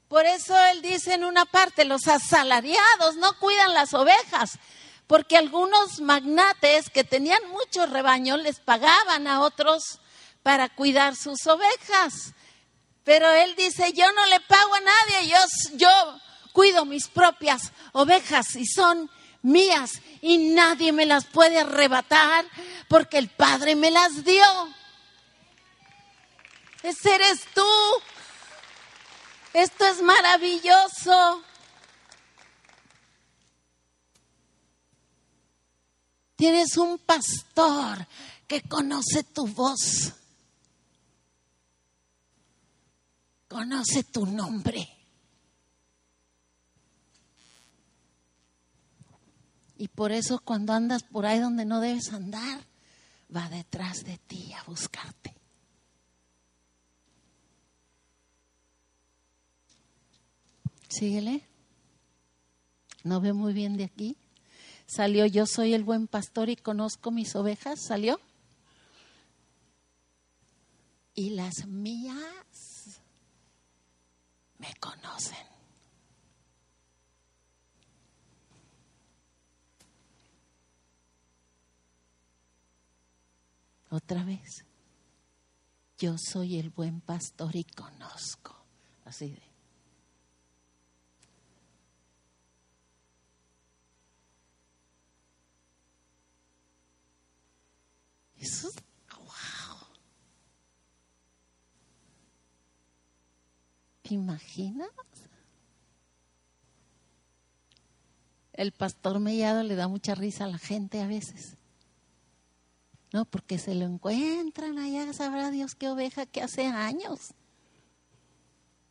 Por 0.09 0.27
eso 0.27 0.57
Él 0.67 0.83
dice 0.83 1.15
en 1.15 1.25
una 1.25 1.45
parte, 1.45 1.85
los 1.85 2.09
asalariados 2.09 3.17
no 3.17 3.39
cuidan 3.39 3.73
las 3.73 3.95
ovejas, 3.95 4.59
porque 5.07 5.37
algunos 5.37 6.01
magnates 6.01 6.91
que 6.91 7.05
tenían 7.05 7.49
muchos 7.51 7.91
rebaños 7.91 8.41
les 8.41 8.59
pagaban 8.59 9.29
a 9.29 9.43
otros 9.43 10.01
para 10.43 10.69
cuidar 10.69 11.15
sus 11.15 11.47
ovejas. 11.47 12.35
Pero 13.05 13.31
Él 13.31 13.55
dice, 13.57 13.93
yo 13.93 14.11
no 14.13 14.27
le 14.27 14.41
pago 14.41 14.75
a 14.75 14.81
nadie, 14.81 15.29
yo, 15.29 15.39
yo 15.77 16.21
cuido 16.53 16.85
mis 16.85 17.09
propias 17.09 17.73
ovejas 17.93 18.57
y 18.57 18.67
son 18.67 19.11
mías 19.43 20.01
y 20.23 20.39
nadie 20.39 20.93
me 20.93 21.05
las 21.05 21.27
puede 21.27 21.61
arrebatar 21.61 22.47
porque 22.89 23.19
el 23.19 23.29
Padre 23.29 23.77
me 23.77 23.91
las 23.91 24.25
dio. 24.25 24.45
Ese 26.83 27.15
eres 27.15 27.41
tú. 27.55 27.67
Esto 29.53 29.87
es 29.87 30.03
maravilloso. 30.03 31.45
Tienes 36.37 36.77
un 36.77 36.99
pastor 36.99 38.07
que 38.49 38.63
conoce 38.63 39.23
tu 39.23 39.47
voz. 39.47 40.13
Conoce 43.55 44.03
tu 44.03 44.27
nombre. 44.27 44.85
Y 49.79 49.87
por 49.87 50.11
eso 50.11 50.41
cuando 50.41 50.73
andas 50.73 51.05
por 51.05 51.25
ahí 51.25 51.39
donde 51.39 51.65
no 51.65 51.79
debes 51.79 52.13
andar, 52.13 52.67
va 53.35 53.49
detrás 53.49 54.03
de 54.03 54.19
ti 54.19 54.53
a 54.55 54.65
buscarte. 54.65 55.37
Síguele. 60.89 61.47
No 63.05 63.21
veo 63.21 63.37
muy 63.37 63.53
bien 63.53 63.77
de 63.77 63.85
aquí. 63.85 64.17
Salió, 64.87 65.27
yo 65.27 65.47
soy 65.47 65.75
el 65.75 65.85
buen 65.85 66.09
pastor 66.09 66.49
y 66.49 66.57
conozco 66.57 67.13
mis 67.13 67.37
ovejas. 67.37 67.79
¿Salió? 67.87 68.19
Y 71.15 71.31
las 71.31 71.69
mías 71.69 72.19
me 74.59 74.75
conocen. 74.81 75.47
Otra 83.91 84.25
vez. 84.25 84.65
Yo 85.99 86.17
soy 86.19 86.59
el 86.59 86.71
buen 86.71 87.01
pastor 87.01 87.55
y 87.55 87.65
conozco. 87.65 88.57
Así 89.05 89.31
de. 89.31 89.55
¿Te 104.05 104.13
imaginas? 104.13 104.91
El 108.53 108.73
pastor 108.73 109.19
Mellado 109.19 109.63
le 109.63 109.77
da 109.77 109.89
mucha 109.89 110.15
risa 110.15 110.45
a 110.45 110.49
la 110.49 110.59
gente 110.59 111.01
a 111.01 111.07
veces. 111.07 111.57
No, 113.13 113.25
porque 113.25 113.59
se 113.59 113.75
lo 113.75 113.87
encuentran 113.87 114.79
allá, 114.79 115.11
sabrá 115.15 115.51
Dios 115.51 115.75
qué 115.75 115.89
oveja 115.89 116.27
que 116.27 116.43
hace 116.43 116.67
años. 116.67 117.33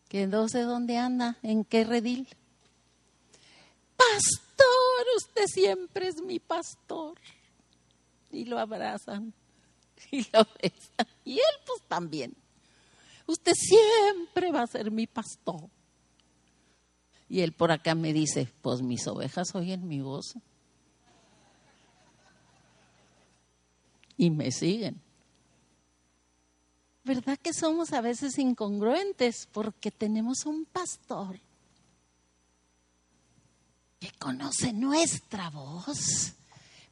Que 0.10 0.26
no 0.26 0.49
sé 0.49 0.62
dónde 0.62 0.97
anda, 0.97 1.38
en 1.43 1.63
qué 1.63 1.84
redil. 1.84 2.28
Pastor, 3.95 5.06
usted 5.17 5.45
siempre 5.45 6.08
es 6.08 6.23
mi 6.23 6.39
pastor. 6.39 7.19
Y 8.32 8.45
lo 8.45 8.58
abrazan. 8.58 9.32
y 10.12 10.23
lo 10.34 10.47
besa. 10.60 11.08
Y 11.23 11.34
él 11.34 11.56
pues 11.67 11.84
también. 11.88 12.36
Usted 13.26 13.54
siempre 13.56 14.52
va 14.52 14.64
a 14.64 14.68
ser 14.68 14.92
mi 14.92 15.08
pastor. 15.08 15.70
Y 17.30 17.42
él 17.42 17.54
por 17.54 17.72
acá 17.72 17.96
me 17.96 18.14
dice, 18.14 18.52
pues 18.62 18.82
mis 18.82 19.08
ovejas 19.08 19.56
oyen 19.56 19.88
mi 19.88 20.02
voz. 20.02 20.36
Y 24.18 24.30
me 24.30 24.52
siguen. 24.52 25.02
¿Verdad 27.04 27.38
que 27.38 27.54
somos 27.54 27.92
a 27.92 28.02
veces 28.02 28.38
incongruentes 28.38 29.48
porque 29.52 29.92
tenemos 29.92 30.46
un 30.46 30.66
pastor 30.66 31.40
que 34.00 34.12
conoce 34.20 34.72
nuestra 34.72 35.50
voz 35.50 36.34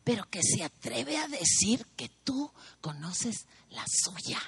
pero 0.03 0.27
que 0.29 0.41
se 0.41 0.63
atreve 0.63 1.17
a 1.17 1.27
decir 1.27 1.85
que 1.95 2.09
tú 2.23 2.51
conoces 2.81 3.45
la 3.69 3.85
suya. 3.87 4.39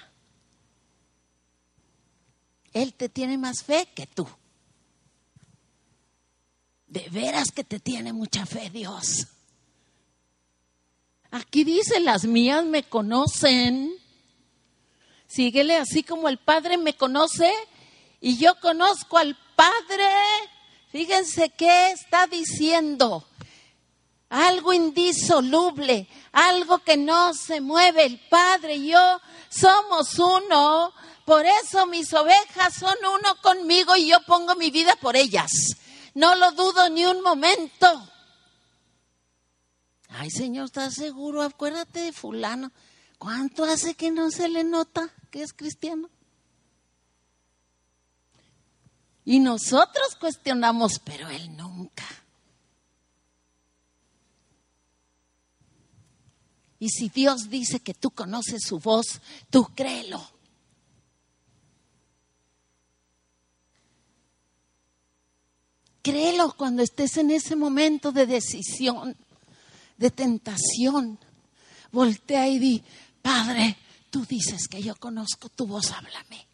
Él 2.73 2.93
te 2.93 3.09
tiene 3.09 3.37
más 3.37 3.63
fe 3.63 3.87
que 3.95 4.07
tú. 4.07 4.27
De 6.87 7.07
veras 7.09 7.51
que 7.51 7.63
te 7.63 7.79
tiene 7.79 8.13
mucha 8.13 8.45
fe 8.45 8.69
Dios. 8.69 9.27
Aquí 11.31 11.63
dice, 11.63 11.99
las 11.99 12.25
mías 12.25 12.63
me 12.65 12.83
conocen. 12.83 13.91
Síguele 15.27 15.75
así 15.77 16.03
como 16.03 16.29
el 16.29 16.37
Padre 16.37 16.77
me 16.77 16.95
conoce 16.95 17.51
y 18.21 18.37
yo 18.37 18.59
conozco 18.59 19.17
al 19.17 19.35
Padre. 19.55 20.07
Fíjense 20.89 21.49
qué 21.49 21.91
está 21.91 22.27
diciendo 22.27 23.25
algo 24.33 24.73
indisoluble, 24.73 26.07
algo 26.31 26.79
que 26.79 26.97
no 26.97 27.35
se 27.35 27.61
mueve. 27.61 28.05
El 28.05 28.19
Padre 28.29 28.75
y 28.75 28.87
yo 28.89 29.21
somos 29.49 30.17
uno. 30.17 30.91
Por 31.25 31.45
eso 31.45 31.85
mis 31.85 32.13
ovejas 32.13 32.73
son 32.73 32.95
uno 33.05 33.35
conmigo 33.41 33.95
y 33.95 34.07
yo 34.09 34.19
pongo 34.25 34.55
mi 34.55 34.71
vida 34.71 34.95
por 34.97 35.15
ellas. 35.15 35.51
No 36.13 36.35
lo 36.35 36.51
dudo 36.51 36.89
ni 36.89 37.05
un 37.05 37.21
momento. 37.21 38.09
Ay, 40.09 40.29
Señor, 40.29 40.65
¿estás 40.65 40.93
seguro? 40.95 41.41
Acuérdate 41.41 42.01
de 42.01 42.13
fulano. 42.13 42.71
¿Cuánto 43.17 43.63
hace 43.63 43.95
que 43.95 44.11
no 44.11 44.29
se 44.31 44.49
le 44.49 44.63
nota 44.63 45.09
que 45.31 45.41
es 45.41 45.53
cristiano? 45.53 46.09
Y 49.25 49.39
nosotros 49.39 50.15
cuestionamos, 50.19 50.99
pero 51.03 51.29
él 51.29 51.55
nunca. 51.55 52.03
Y 56.79 56.89
si 56.89 57.07
Dios 57.07 57.49
dice 57.49 57.79
que 57.79 57.93
tú 57.93 58.11
conoces 58.11 58.63
su 58.63 58.79
voz, 58.79 59.21
tú 59.49 59.71
créelo. 59.73 60.32
Créelo 66.03 66.53
cuando 66.57 66.83
estés 66.83 67.15
en 67.15 67.31
ese 67.31 67.55
momento 67.55 68.11
de 68.11 68.27
decisión, 68.27 69.15
de 69.97 70.11
tentación. 70.11 71.17
Voltea 71.93 72.49
y 72.49 72.59
di, 72.59 72.83
Padre, 73.21 73.77
tú 74.09 74.25
dices 74.25 74.67
que 74.67 74.83
yo 74.83 74.97
conozco 74.97 75.47
tu 75.47 75.65
voz, 75.65 75.91
háblame. 75.91 76.45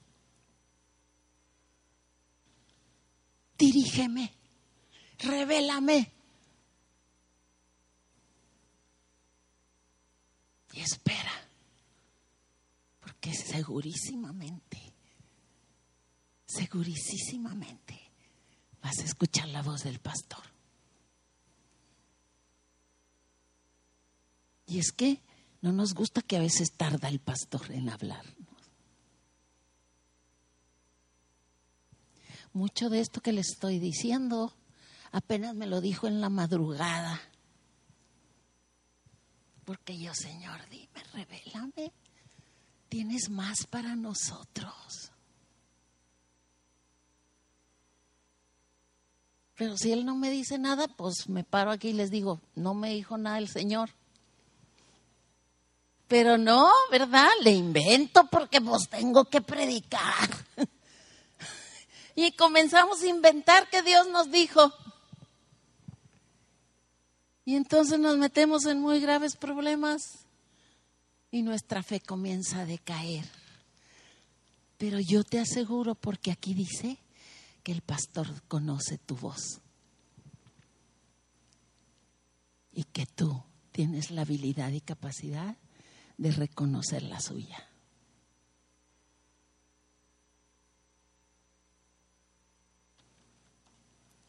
Dirígeme, 3.58 4.32
revélame. 5.18 6.14
y 10.72 10.82
espera, 10.82 11.34
porque 13.02 13.34
segurísimamente, 13.34 14.94
segurísimamente 16.46 17.99
vas 18.82 19.00
a 19.00 19.04
escuchar 19.04 19.48
la 19.50 19.62
voz 19.62 19.84
del 19.84 20.00
pastor. 20.00 20.44
Y 24.68 24.80
es 24.80 24.92
que 24.92 25.22
no 25.62 25.72
nos 25.72 25.94
gusta 25.94 26.22
que 26.22 26.38
a 26.38 26.42
veces 26.42 26.72
tarda 26.74 27.10
el 27.10 27.20
pastor 27.20 27.72
en 27.72 27.90
hablar. 27.90 28.24
mucho 32.54 32.90
de 32.90 33.00
esto 33.00 33.22
que 33.22 33.32
le 33.32 33.42
estoy 33.42 33.80
diciendo. 33.80 34.54
Apenas 35.12 35.56
me 35.56 35.68
lo 35.68 35.82
dijo 35.82 36.08
en 36.08 36.22
la 36.22 36.30
madrugada. 36.30 37.22
Porque 39.66 39.98
yo, 39.98 40.14
Señor, 40.14 40.60
dime, 40.70 41.04
revélame. 41.14 41.94
Tienes 42.90 43.30
más 43.30 43.66
para 43.68 43.96
nosotros. 43.96 45.09
Pero 49.60 49.78
si 49.78 49.92
Él 49.92 50.06
no 50.06 50.16
me 50.16 50.32
dice 50.32 50.58
nada, 50.58 50.88
pues 50.88 51.28
me 51.28 51.44
paro 51.44 51.72
aquí 51.72 51.90
y 51.90 51.94
les 51.94 52.10
digo, 52.10 52.40
no 52.56 52.74
me 52.74 52.92
dijo 52.92 53.18
nada 53.18 53.40
el 53.40 53.50
Señor. 53.50 53.90
Pero 56.08 56.38
no, 56.38 56.72
¿verdad? 56.90 57.28
Le 57.42 57.52
invento 57.52 58.26
porque 58.32 58.62
pues 58.62 58.88
tengo 58.88 59.26
que 59.26 59.42
predicar. 59.42 60.30
y 62.16 62.32
comenzamos 62.32 63.02
a 63.02 63.08
inventar 63.08 63.70
que 63.70 63.82
Dios 63.82 64.08
nos 64.08 64.32
dijo. 64.32 64.72
Y 67.44 67.58
entonces 67.58 68.00
nos 68.00 68.18
metemos 68.18 68.66
en 68.66 68.80
muy 68.80 69.02
graves 69.02 69.36
problemas 69.36 70.20
y 71.32 71.42
nuestra 71.42 71.84
fe 71.84 72.00
comienza 72.00 72.62
a 72.62 72.66
decaer. 72.66 73.26
Pero 74.78 75.00
yo 75.02 75.26
te 75.26 75.38
aseguro, 75.38 75.96
porque 75.96 76.32
aquí 76.32 76.54
dice 76.54 76.98
el 77.72 77.82
pastor 77.82 78.28
conoce 78.48 78.98
tu 78.98 79.16
voz 79.16 79.62
y 82.72 82.84
que 82.86 83.06
tú 83.06 83.44
tienes 83.72 84.12
la 84.12 84.22
habilidad 84.22 84.72
y 84.72 84.82
capacidad 84.82 85.58
de 86.18 86.32
reconocer 86.32 87.04
la 87.04 87.20
suya. 87.20 87.68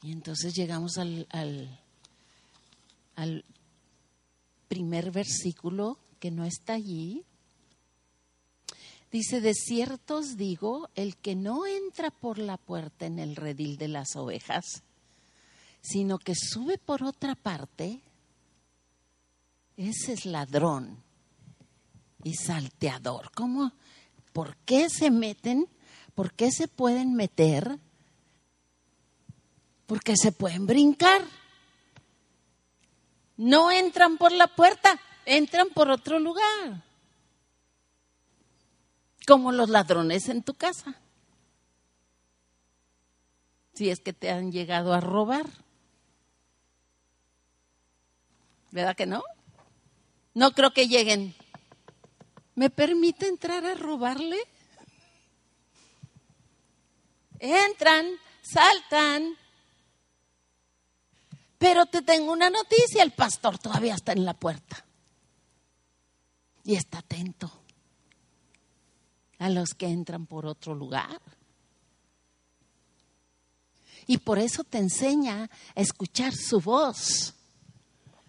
Y 0.03 0.13
entonces 0.13 0.55
llegamos 0.55 0.97
al 0.97 1.27
al 3.21 3.45
primer 4.69 5.11
versículo 5.11 5.99
que 6.19 6.31
no 6.31 6.45
está 6.45 6.73
allí. 6.73 7.27
Dice, 9.11 9.41
de 9.41 9.55
ciertos 9.55 10.37
digo, 10.37 10.89
el 10.95 11.17
que 11.17 11.35
no 11.35 11.67
entra 11.67 12.11
por 12.11 12.39
la 12.39 12.57
puerta 12.57 13.07
en 13.07 13.19
el 13.19 13.37
redil 13.37 13.77
de 13.77 13.89
las 13.89 14.15
ovejas, 14.15 14.83
sino 15.81 16.19
que 16.19 16.35
sube 16.35 16.79
por 16.79 17.03
otra 17.03 17.35
parte, 17.35 18.01
ese 19.77 20.13
es 20.13 20.27
ladrón 20.27 21.03
y 22.23 22.35
salteador. 22.35 23.33
¿Cómo? 23.35 23.73
¿Por 24.33 24.57
qué 24.59 24.89
se 24.89 25.11
meten? 25.11 25.67
¿Por 26.15 26.33
qué 26.35 26.53
se 26.53 26.69
pueden 26.69 27.15
meter? 27.15 27.79
Porque 29.87 30.17
se 30.17 30.31
pueden 30.31 30.67
brincar 30.67 31.23
no 33.41 33.71
entran 33.71 34.19
por 34.19 34.33
la 34.33 34.49
puerta, 34.49 35.01
entran 35.25 35.71
por 35.71 35.91
otro 35.91 36.19
lugar. 36.19 36.85
Como 39.31 39.53
los 39.53 39.69
ladrones 39.69 40.29
en 40.29 40.43
tu 40.43 40.55
casa. 40.55 40.97
Si 43.75 43.89
es 43.89 44.01
que 44.01 44.13
te 44.13 44.29
han 44.29 44.51
llegado 44.51 44.93
a 44.93 45.01
robar. 45.01 45.47
¿Verdad 48.73 48.97
que 48.97 49.07
no? 49.07 49.23
No 50.35 50.51
creo 50.51 50.73
que 50.73 50.89
lleguen. 50.89 51.37
¿Me 52.57 52.71
permite 52.71 53.29
entrar 53.29 53.65
a 53.65 53.77
robarle? 53.77 54.41
Entran, 57.39 58.07
saltan, 58.43 59.37
pero 61.57 61.87
te 61.87 62.03
tengo 62.03 62.33
una 62.33 62.51
noticia, 62.51 63.05
el 63.05 63.13
pastor 63.13 63.61
todavía 63.61 63.95
está 63.95 64.11
en 64.11 64.25
la 64.25 64.35
puerta. 64.35 64.85
Y 66.65 66.75
está 66.75 66.99
atento 66.99 67.60
a 69.41 69.49
los 69.49 69.71
que 69.71 69.87
entran 69.87 70.27
por 70.27 70.47
otro 70.47 70.75
lugar. 70.75 71.21
Y 74.07 74.19
por 74.19 74.39
eso 74.39 74.63
te 74.65 74.79
enseña 74.79 75.51
a 75.75 75.81
escuchar 75.81 76.35
su 76.35 76.61
voz, 76.61 77.35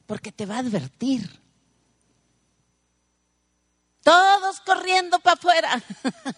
porque 0.08 0.32
te 0.32 0.46
va 0.46 0.56
a 0.56 0.60
advertir. 0.60 1.40
Todos 4.02 4.62
corriendo 4.62 5.20
para 5.20 5.34
afuera. 5.34 5.84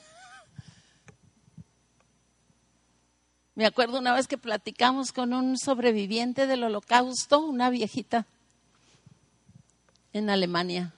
Me 3.56 3.68
acuerdo 3.68 4.00
una 4.00 4.16
vez 4.16 4.28
que 4.28 4.40
platicamos 4.40 5.12
con 5.12 5.34
un 5.34 5.60
sobreviviente 5.60 6.48
del 6.48 6.64
holocausto, 6.64 7.40
una 7.40 7.70
viejita 7.70 8.26
en 10.14 10.32
Alemania. 10.32 10.96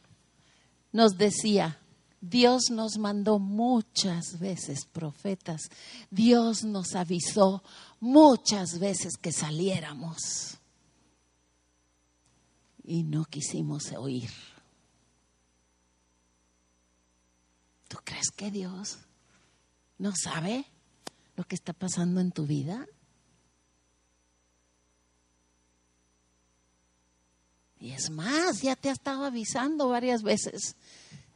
Nos 0.93 1.17
decía, 1.17 1.77
Dios 2.21 2.69
nos 2.71 2.97
mandó 2.97 3.39
muchas 3.39 4.39
veces 4.39 4.85
profetas, 4.85 5.61
Dios 6.09 6.63
nos 6.63 6.95
avisó 6.95 7.63
muchas 7.99 8.79
veces 8.79 9.17
que 9.17 9.31
saliéramos 9.31 10.57
y 12.83 13.03
no 13.03 13.25
quisimos 13.25 13.91
oír. 13.93 14.29
¿Tú 17.87 17.97
crees 18.03 18.31
que 18.35 18.49
Dios 18.51 18.97
no 19.97 20.13
sabe? 20.15 20.65
lo 21.35 21.43
que 21.43 21.55
está 21.55 21.73
pasando 21.73 22.21
en 22.21 22.31
tu 22.31 22.45
vida? 22.45 22.87
Y 27.79 27.91
es 27.91 28.09
más, 28.09 28.61
ya 28.61 28.75
te 28.75 28.89
ha 28.89 28.93
estado 28.93 29.25
avisando 29.25 29.89
varias 29.89 30.23
veces. 30.23 30.75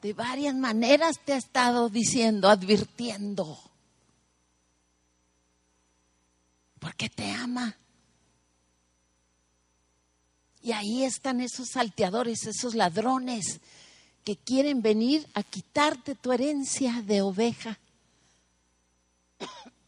De 0.01 0.13
varias 0.13 0.55
maneras 0.55 1.19
te 1.23 1.33
ha 1.33 1.37
estado 1.37 1.89
diciendo, 1.89 2.47
advirtiendo. 2.49 3.59
Porque 6.79 7.09
te 7.09 7.29
ama. 7.31 7.75
Y 10.61 10.71
ahí 10.71 11.03
están 11.03 11.41
esos 11.41 11.69
salteadores, 11.69 12.45
esos 12.45 12.75
ladrones 12.75 13.59
que 14.23 14.37
quieren 14.37 14.81
venir 14.81 15.27
a 15.33 15.43
quitarte 15.43 16.15
tu 16.15 16.31
herencia 16.31 17.01
de 17.01 17.21
oveja. 17.21 17.77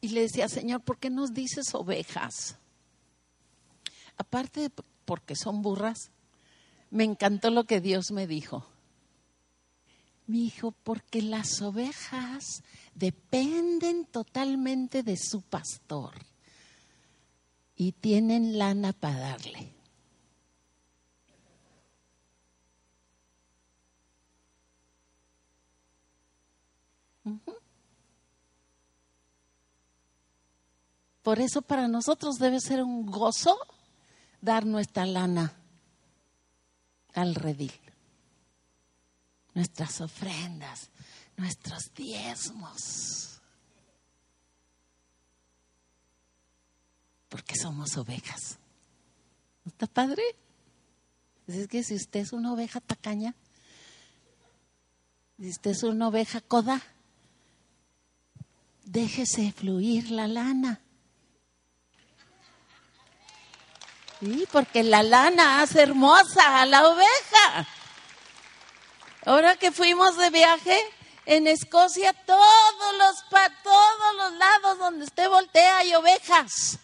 y 0.00 0.08
le 0.08 0.22
decía, 0.22 0.48
Señor, 0.48 0.82
¿por 0.82 0.98
qué 0.98 1.08
nos 1.08 1.32
dices 1.32 1.74
ovejas? 1.74 2.59
Aparte 4.20 4.70
porque 5.06 5.34
son 5.34 5.62
burras, 5.62 6.10
me 6.90 7.04
encantó 7.04 7.48
lo 7.48 7.64
que 7.64 7.80
Dios 7.80 8.10
me 8.10 8.26
dijo. 8.26 8.66
Mi 10.26 10.44
hijo, 10.44 10.72
porque 10.72 11.22
las 11.22 11.62
ovejas 11.62 12.62
dependen 12.94 14.04
totalmente 14.04 15.02
de 15.02 15.16
su 15.16 15.40
pastor 15.40 16.12
y 17.76 17.92
tienen 17.92 18.58
lana 18.58 18.92
para 18.92 19.18
darle. 19.20 19.72
Por 31.22 31.40
eso 31.40 31.62
para 31.62 31.88
nosotros 31.88 32.34
debe 32.34 32.60
ser 32.60 32.82
un 32.82 33.06
gozo 33.06 33.58
dar 34.40 34.64
nuestra 34.66 35.06
lana 35.06 35.52
al 37.14 37.34
redil, 37.34 37.72
nuestras 39.54 40.00
ofrendas, 40.00 40.90
nuestros 41.36 41.92
diezmos, 41.94 43.40
porque 47.28 47.56
somos 47.56 47.96
ovejas. 47.96 48.58
¿No 49.64 49.70
está 49.70 49.86
padre? 49.86 50.22
Es 51.46 51.68
que 51.68 51.82
si 51.82 51.94
usted 51.94 52.20
es 52.20 52.32
una 52.32 52.52
oveja 52.52 52.80
tacaña, 52.80 53.34
si 55.38 55.48
usted 55.48 55.70
es 55.70 55.82
una 55.82 56.08
oveja 56.08 56.40
coda, 56.40 56.82
déjese 58.84 59.52
fluir 59.52 60.10
la 60.10 60.28
lana. 60.28 60.80
Sí, 64.20 64.46
porque 64.52 64.82
la 64.82 65.02
lana 65.02 65.62
hace 65.62 65.80
hermosa 65.80 66.60
a 66.60 66.66
la 66.66 66.86
oveja. 66.88 67.66
Ahora 69.24 69.56
que 69.56 69.72
fuimos 69.72 70.16
de 70.18 70.28
viaje 70.28 70.78
en 71.24 71.46
Escocia, 71.46 72.12
todos 72.12 72.94
los, 72.98 73.16
todos 73.62 74.16
los 74.16 74.32
lados 74.34 74.78
donde 74.78 75.04
usted 75.04 75.26
voltea 75.28 75.78
hay 75.78 75.94
ovejas. 75.94 76.78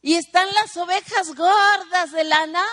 Y 0.00 0.14
están 0.14 0.48
las 0.54 0.76
ovejas 0.76 1.36
gordas 1.36 2.10
de 2.10 2.24
lana 2.24 2.64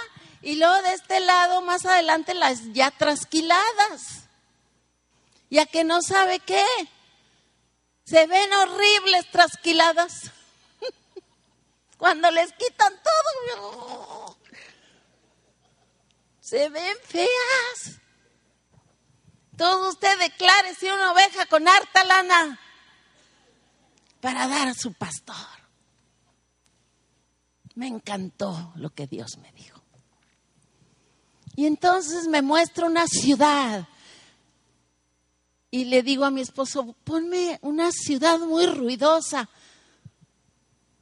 y 0.41 0.55
luego 0.55 0.81
de 0.81 0.93
este 0.93 1.19
lado 1.19 1.61
más 1.61 1.85
adelante 1.85 2.33
las 2.33 2.73
ya 2.73 2.89
trasquiladas. 2.89 4.23
Ya 5.51 5.67
que 5.67 5.83
no 5.83 6.01
sabe 6.01 6.39
qué. 6.39 6.65
Se 8.05 8.25
ven 8.25 8.51
horribles 8.53 9.29
trasquiladas. 9.29 10.31
Cuando 11.99 12.31
les 12.31 12.53
quitan 12.53 12.93
todo, 13.03 14.37
se 16.39 16.69
ven 16.69 16.97
feas. 17.03 17.99
Todo 19.57 19.89
usted 19.89 20.17
declare 20.17 20.73
si 20.75 20.87
una 20.87 21.11
oveja 21.11 21.45
con 21.47 21.67
harta 21.67 22.05
lana 22.05 22.57
para 24.21 24.47
dar 24.47 24.69
a 24.69 24.73
su 24.73 24.93
pastor. 24.93 25.35
Me 27.75 27.87
encantó 27.87 28.71
lo 28.75 28.91
que 28.91 29.05
Dios 29.05 29.37
me 29.37 29.51
dijo. 29.51 29.83
Y 31.57 31.65
entonces 31.65 32.29
me 32.29 32.41
muestra 32.41 32.85
una 32.85 33.07
ciudad. 33.07 33.89
Y 35.69 35.83
le 35.83 36.01
digo 36.01 36.23
a 36.23 36.31
mi 36.31 36.39
esposo, 36.39 36.95
ponme 37.03 37.59
una 37.61 37.91
ciudad 37.91 38.39
muy 38.39 38.67
ruidosa, 38.67 39.49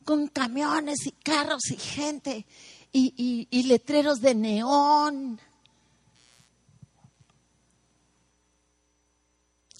con 0.07 0.27
camiones 0.29 1.05
y 1.05 1.11
carros 1.11 1.69
y 1.69 1.75
gente 1.75 2.45
y, 2.93 3.63
letreros 3.63 4.21
de 4.21 4.33
neón. 4.33 5.39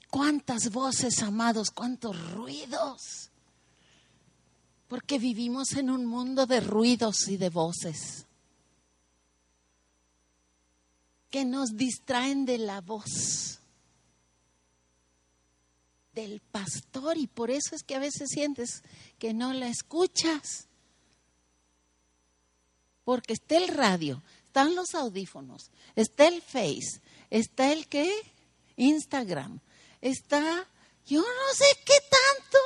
cuántas 0.10 0.72
voces, 0.72 1.22
amados, 1.24 1.70
cuántos 1.72 2.32
ruidos. 2.34 3.30
Porque 4.90 5.18
vivimos 5.18 5.74
en 5.74 5.90
un 5.90 6.06
mundo 6.06 6.46
de 6.46 6.60
ruidos 6.60 7.30
y 7.30 7.38
de 7.38 7.50
voces 7.50 8.26
que 11.30 11.46
nos 11.46 11.78
distraen 11.78 12.46
de 12.46 12.58
la 12.58 12.82
voz 12.82 13.60
del 16.17 16.39
pastor 16.39 17.15
y 17.17 17.27
por 17.27 17.51
eso 17.51 17.75
es 17.75 17.84
que 17.84 17.93
a 17.95 17.99
veces 17.99 18.30
sientes 18.32 18.82
que 19.19 19.36
no 19.36 19.53
la 19.53 19.67
escuchas. 19.67 20.67
Porque 23.03 23.34
está 23.34 23.58
el 23.58 23.67
radio, 23.67 24.23
están 24.45 24.75
los 24.75 24.95
audífonos, 24.95 25.69
está 25.95 26.27
el 26.27 26.41
Face, 26.41 27.01
está 27.30 27.71
el 27.71 27.88
qué? 27.88 28.12
Instagram, 28.77 29.60
está, 30.01 30.67
yo 31.06 31.21
no 31.21 31.53
sé 31.53 31.65
qué 31.86 31.93
tanto, 32.10 32.58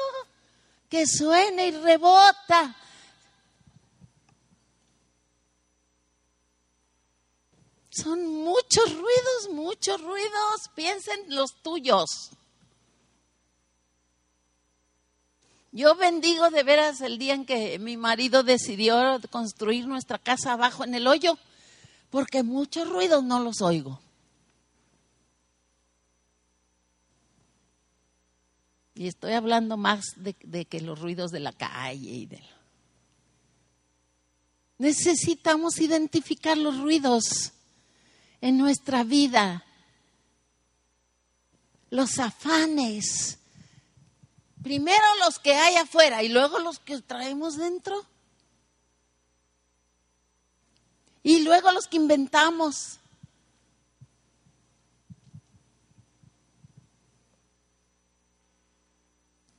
que 0.88 1.06
suena 1.06 1.66
y 1.66 1.72
rebota. 1.72 2.78
Son 7.90 8.26
muchos 8.26 8.94
ruidos, 8.94 9.50
muchos 9.52 10.02
ruidos. 10.02 10.70
Piensen 10.74 11.36
los 11.36 11.62
tuyos. 11.62 12.32
Yo 15.74 15.96
bendigo 15.96 16.50
de 16.50 16.64
veras 16.64 17.00
el 17.00 17.18
día 17.18 17.34
en 17.34 17.46
que 17.46 17.80
mi 17.80 17.96
marido 17.96 18.44
decidió 18.44 19.22
construir 19.30 19.88
nuestra 19.88 20.20
casa 20.20 20.54
abajo 20.54 20.84
en 20.84 20.96
el 20.96 21.08
hoyo, 21.08 21.38
porque 22.10 22.44
muchos 22.44 22.90
ruidos 22.90 23.24
no 23.24 23.40
los 23.40 23.62
oigo. 23.62 24.02
Y 28.94 29.08
estoy 29.08 29.34
hablando 29.34 29.78
más 29.78 30.14
de, 30.18 30.66
que 30.66 30.82
los 30.82 31.00
ruidos 31.00 31.32
de 31.32 31.40
la 31.40 31.54
calle 31.54 32.10
y 32.10 32.26
de... 32.26 32.44
Necesitamos 34.78 35.80
identificar 35.80 36.58
los 36.58 36.78
ruidos 36.80 37.54
en 38.42 38.58
nuestra 38.58 39.04
vida, 39.04 39.64
los 41.90 42.20
afanes. 42.20 43.40
Primero 44.64 45.04
los 45.26 45.40
que 45.40 45.56
hay 45.56 45.76
afuera 45.76 46.22
y 46.22 46.30
luego 46.30 46.60
los 46.60 46.80
que 46.80 47.02
traemos 47.02 47.58
dentro. 47.58 48.06
Y 51.24 51.44
luego 51.44 51.72
los 51.72 51.88
que 51.88 51.98
inventamos. 51.98 52.98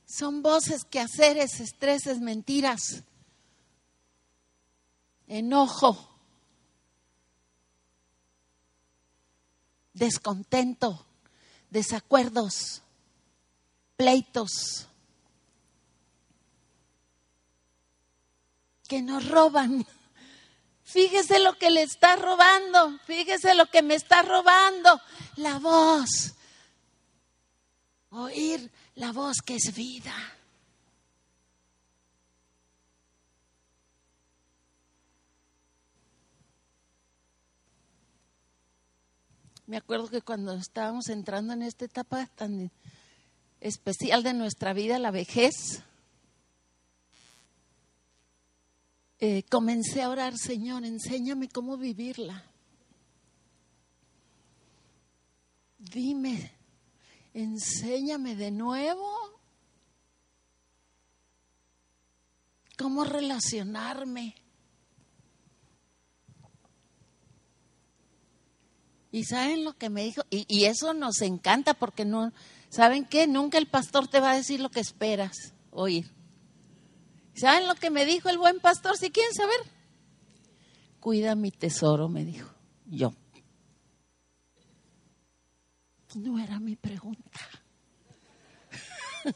Son 0.05 0.41
voces, 0.41 0.85
quehaceres, 0.85 1.59
estreses, 1.59 2.19
mentiras, 2.19 3.03
enojo, 5.27 6.07
descontento, 9.93 11.03
desacuerdos, 11.71 12.83
pleitos, 13.97 14.87
que 18.93 19.01
nos 19.01 19.27
roban. 19.27 19.87
Fíjese 20.83 21.39
lo 21.39 21.57
que 21.57 21.71
le 21.71 21.81
está 21.81 22.15
robando, 22.15 22.99
fíjese 23.07 23.55
lo 23.55 23.65
que 23.65 23.81
me 23.81 23.95
está 23.95 24.21
robando, 24.21 25.01
la 25.37 25.57
voz. 25.57 26.35
Oír 28.11 28.71
la 28.93 29.11
voz 29.11 29.37
que 29.43 29.55
es 29.55 29.73
vida. 29.73 30.13
Me 39.65 39.77
acuerdo 39.77 40.07
que 40.07 40.21
cuando 40.21 40.53
estábamos 40.53 41.09
entrando 41.09 41.53
en 41.53 41.63
esta 41.63 41.85
etapa 41.85 42.27
tan 42.35 42.71
especial 43.59 44.21
de 44.21 44.35
nuestra 44.35 44.73
vida, 44.73 44.99
la 44.99 45.09
vejez, 45.09 45.81
eh, 49.25 49.43
comencé 49.49 50.01
a 50.01 50.09
orar, 50.09 50.37
Señor, 50.37 50.83
enséñame 50.85 51.49
cómo 51.49 51.77
vivirla. 51.77 52.43
Dime 55.77 56.63
enséñame 57.33 58.35
de 58.35 58.51
nuevo 58.51 59.09
cómo 62.77 63.03
relacionarme. 63.03 64.35
Y 69.11 69.25
saben 69.25 69.63
lo 69.63 69.77
que 69.77 69.91
me 69.91 70.03
dijo, 70.03 70.23
y, 70.31 70.65
eso 70.65 70.93
nos 70.95 71.21
encanta 71.21 71.75
porque 71.75 72.03
no, 72.03 72.33
¿saben 72.69 73.05
qué? 73.05 73.27
Nunca 73.27 73.59
el 73.59 73.67
pastor 73.67 74.07
te 74.07 74.19
va 74.19 74.31
a 74.31 74.35
decir 74.35 74.59
lo 74.59 74.71
que 74.71 74.79
esperas 74.79 75.53
oír. 75.69 76.11
¿Saben 77.35 77.67
lo 77.67 77.75
que 77.75 77.89
me 77.89 78.05
dijo 78.05 78.29
el 78.29 78.37
buen 78.37 78.59
pastor? 78.59 78.97
Si 78.97 79.11
quieren 79.11 79.33
saber, 79.33 79.57
cuida 80.99 81.35
mi 81.35 81.51
tesoro, 81.51 82.07
me 82.07 82.23
dijo. 82.25 82.49
Yo. 82.85 83.13
No 86.15 86.37
era 86.37 86.59
mi 86.59 86.75
pregunta. 86.75 87.39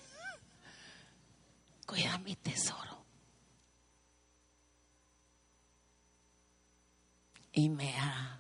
Cuida 1.88 2.18
mi 2.20 2.36
tesoro. 2.36 3.06
Y 7.52 7.70
me 7.70 7.98
ha 7.98 8.40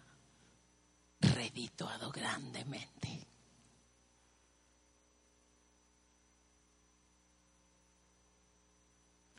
redituado 1.19 2.11
grandemente. 2.11 3.25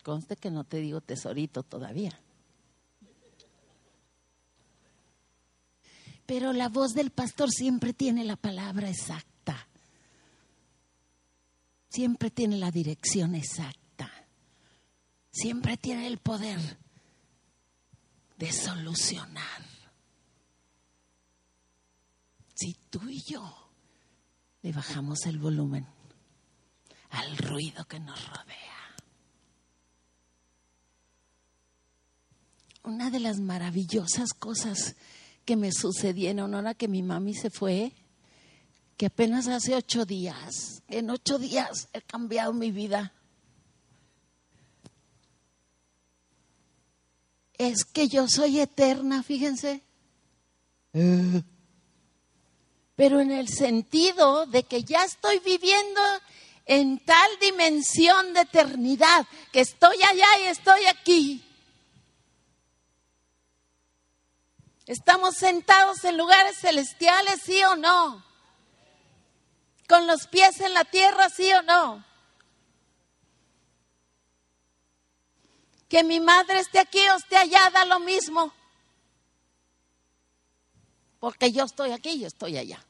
Conste 0.03 0.37
que 0.37 0.51
no 0.51 0.65
te 0.65 0.79
digo 0.79 1.01
tesorito 1.01 1.63
todavía. 1.63 2.19
Pero 6.27 6.53
la 6.53 6.69
voz 6.69 6.93
del 6.93 7.11
pastor 7.11 7.51
siempre 7.51 7.95
tiene 7.95 8.25
la 8.25 8.37
palabra 8.37 8.91
exacta. 8.91 9.67
Siempre 11.89 12.31
tiene 12.31 12.59
la 12.59 12.71
dirección 12.71 13.35
exacta. 13.35 14.11
Siempre 15.31 15.77
tiene 15.79 16.07
el 16.07 16.19
poder 16.19 16.61
de 18.37 18.53
solucionar. 18.53 19.63
Si 22.55 22.75
tú 22.91 23.09
y 23.09 23.23
yo 23.23 23.71
le 24.63 24.73
bajamos 24.73 25.25
el 25.27 25.39
volumen 25.39 25.87
al 27.11 27.39
ruido 27.39 27.85
que 27.87 28.01
nos 28.01 28.29
rodea. 28.29 28.78
Una 32.83 33.11
de 33.11 33.21
las 33.21 33.41
maravillosas 33.41 34.33
cosas 34.33 34.97
que 35.45 35.57
me 35.57 35.73
sucedieron 35.73 36.55
ahora 36.55 36.75
que 36.75 36.89
mi 36.89 37.03
mami 37.03 37.35
se 37.35 37.51
fue, 37.51 37.93
que 38.97 39.07
apenas 39.07 39.49
hace 39.49 39.75
ocho 39.75 40.05
días, 40.05 40.83
en 40.89 41.11
ocho 41.11 41.39
días 41.39 41.89
he 41.93 42.03
cambiado 42.03 42.53
mi 42.53 42.71
vida. 42.71 43.13
Es 47.57 47.85
que 47.85 48.09
yo 48.09 48.29
soy 48.29 48.61
eterna, 48.61 49.23
fíjense, 49.23 49.83
Pero 52.97 53.21
en 53.21 53.31
el 53.31 53.49
sentido 53.49 54.47
de 54.47 54.65
que 54.65 54.83
ya 54.83 55.05
estoy 55.05 55.39
viviendo 55.39 56.01
en 56.67 56.99
tal 56.99 57.31
dimensión 57.41 58.35
de 58.35 58.41
eternidad, 58.41 59.27
que 59.53 59.61
estoy 59.61 59.97
allá 60.03 60.27
y 60.43 60.47
estoy 60.47 60.85
aquí. 60.87 61.48
¿Estamos 64.89 65.37
sentados 65.37 66.03
en 66.05 66.17
lugares 66.17 66.57
celestiales, 66.57 67.43
sí 67.43 67.63
o 67.63 67.77
no? 67.77 68.25
¿Con 69.87 70.07
los 70.07 70.27
pies 70.27 70.63
en 70.63 70.73
la 70.73 70.87
tierra, 70.87 71.29
sí 71.29 71.53
o 71.53 71.61
no? 71.61 72.03
Que 75.91 76.03
mi 76.05 76.21
madre 76.21 76.61
esté 76.61 76.79
aquí 76.79 77.07
o 77.11 77.17
esté 77.17 77.37
allá, 77.37 77.69
da 77.69 77.85
lo 77.85 78.01
mismo. 78.01 78.51
Porque 81.21 81.53
yo 81.53 81.65
estoy 81.65 81.93
aquí 81.93 82.13
y 82.13 82.21
yo 82.21 82.29
estoy 82.29 82.57
allá. 82.57 82.83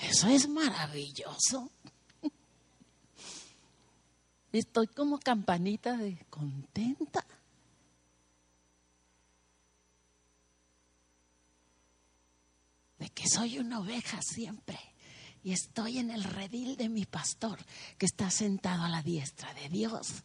Eso 0.00 0.26
es 0.26 0.48
maravilloso. 0.48 1.70
Estoy 4.58 4.86
como 4.86 5.18
campanita 5.18 5.96
de 5.96 6.24
contenta. 6.30 7.24
De 12.98 13.10
que 13.10 13.28
soy 13.28 13.58
una 13.58 13.80
oveja 13.80 14.20
siempre 14.22 14.78
y 15.42 15.52
estoy 15.52 15.98
en 15.98 16.10
el 16.10 16.24
redil 16.24 16.76
de 16.76 16.88
mi 16.88 17.04
pastor 17.04 17.58
que 17.98 18.06
está 18.06 18.30
sentado 18.30 18.84
a 18.84 18.88
la 18.88 19.02
diestra 19.02 19.52
de 19.54 19.68
Dios. 19.68 20.24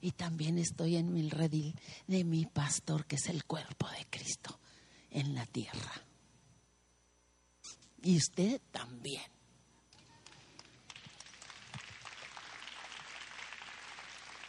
Y 0.00 0.12
también 0.12 0.58
estoy 0.58 0.96
en 0.96 1.16
el 1.16 1.30
redil 1.30 1.74
de 2.06 2.24
mi 2.24 2.46
pastor 2.46 3.06
que 3.06 3.16
es 3.16 3.28
el 3.28 3.44
cuerpo 3.44 3.88
de 3.90 4.06
Cristo 4.10 4.58
en 5.10 5.34
la 5.34 5.46
tierra 5.46 6.06
y 8.06 8.16
usted 8.16 8.60
también. 8.70 9.35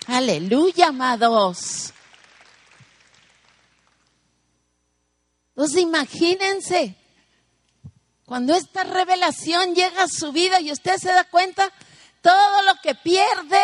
Aleluya, 0.07 0.87
amados. 0.87 1.93
Entonces 5.49 5.81
imagínense, 5.81 6.95
cuando 8.25 8.55
esta 8.55 8.83
revelación 8.83 9.75
llega 9.75 10.03
a 10.03 10.07
su 10.07 10.31
vida 10.31 10.59
y 10.61 10.71
usted 10.71 10.97
se 10.97 11.09
da 11.09 11.23
cuenta 11.23 11.71
todo 12.21 12.61
lo 12.63 12.73
que 12.81 12.95
pierde. 12.95 13.59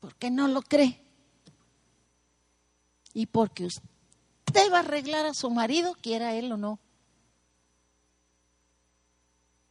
¿Por 0.00 0.14
qué 0.16 0.30
no 0.30 0.48
lo 0.48 0.62
cree? 0.62 1.00
y 3.12 3.26
porque 3.26 3.66
usted 3.66 4.72
va 4.72 4.78
a 4.78 4.80
arreglar 4.80 5.26
a 5.26 5.34
su 5.34 5.50
marido, 5.50 5.94
quiera 6.00 6.34
él 6.34 6.52
o 6.52 6.56
no. 6.56 6.78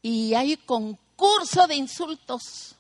Y 0.02 0.34
hay 0.34 0.58
concurso 0.58 1.68
de 1.68 1.76
insultos. 1.76 2.76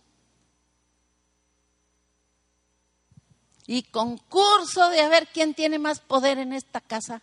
Y 3.67 3.83
concurso 3.83 4.89
de 4.89 5.01
a 5.01 5.09
ver 5.09 5.27
quién 5.27 5.53
tiene 5.53 5.77
más 5.77 5.99
poder 5.99 6.39
en 6.39 6.53
esta 6.53 6.81
casa. 6.81 7.21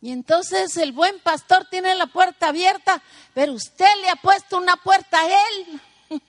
Y 0.00 0.10
entonces 0.10 0.76
el 0.76 0.92
buen 0.92 1.20
pastor 1.20 1.66
tiene 1.70 1.94
la 1.94 2.08
puerta 2.08 2.48
abierta, 2.48 3.00
pero 3.34 3.52
usted 3.52 3.86
le 4.00 4.10
ha 4.10 4.16
puesto 4.16 4.58
una 4.58 4.76
puerta 4.76 5.20
a 5.20 5.26
él. 5.26 5.80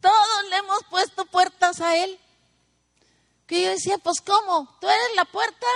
Todos 0.00 0.48
le 0.48 0.56
hemos 0.56 0.84
puesto 0.88 1.26
puertas 1.26 1.80
a 1.80 1.96
Él. 1.96 2.18
Que 3.50 3.64
yo 3.64 3.70
decía, 3.70 3.98
pues 3.98 4.20
¿cómo? 4.20 4.76
Tú 4.80 4.86
eres 4.86 5.16
la 5.16 5.24
puerta. 5.24 5.66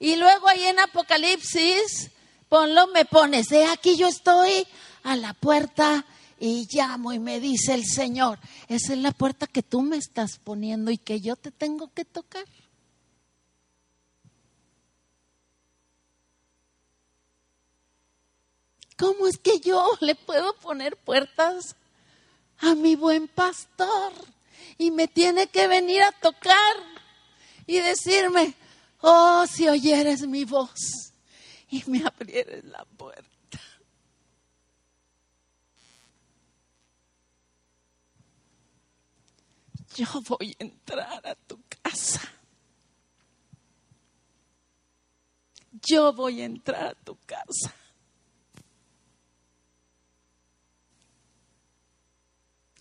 Y 0.00 0.16
luego 0.16 0.48
ahí 0.48 0.64
en 0.64 0.80
Apocalipsis, 0.80 2.10
ponlo, 2.48 2.88
me 2.88 3.04
pones, 3.04 3.46
de 3.46 3.66
aquí 3.66 3.96
yo 3.96 4.08
estoy 4.08 4.66
a 5.04 5.14
la 5.14 5.32
puerta 5.32 6.04
y 6.40 6.66
llamo 6.72 7.12
y 7.12 7.20
me 7.20 7.38
dice 7.38 7.72
el 7.72 7.84
Señor, 7.86 8.40
esa 8.66 8.94
es 8.94 8.98
la 8.98 9.12
puerta 9.12 9.46
que 9.46 9.62
tú 9.62 9.82
me 9.82 9.96
estás 9.96 10.40
poniendo 10.42 10.90
y 10.90 10.98
que 10.98 11.20
yo 11.20 11.36
te 11.36 11.52
tengo 11.52 11.92
que 11.94 12.04
tocar. 12.04 12.44
¿Cómo 18.98 19.28
es 19.28 19.38
que 19.38 19.60
yo 19.60 19.88
le 20.00 20.16
puedo 20.16 20.56
poner 20.56 20.96
puertas 20.96 21.76
a 22.58 22.74
mi 22.74 22.96
buen 22.96 23.28
pastor 23.28 24.12
y 24.78 24.90
me 24.90 25.06
tiene 25.06 25.46
que 25.46 25.68
venir 25.68 26.02
a 26.02 26.10
tocar 26.10 26.94
y 27.66 27.78
decirme, 27.80 28.54
oh, 29.00 29.46
si 29.46 29.68
oyeres 29.68 30.26
mi 30.26 30.44
voz 30.44 31.12
y 31.68 31.82
me 31.86 32.04
abrieres 32.04 32.64
la 32.64 32.84
puerta. 32.84 33.24
Yo 39.96 40.06
voy 40.26 40.56
a 40.58 40.64
entrar 40.64 41.26
a 41.26 41.34
tu 41.34 41.60
casa. 41.82 42.20
Yo 45.86 46.12
voy 46.12 46.40
a 46.40 46.46
entrar 46.46 46.86
a 46.86 46.94
tu 46.94 47.16
casa. 47.26 47.74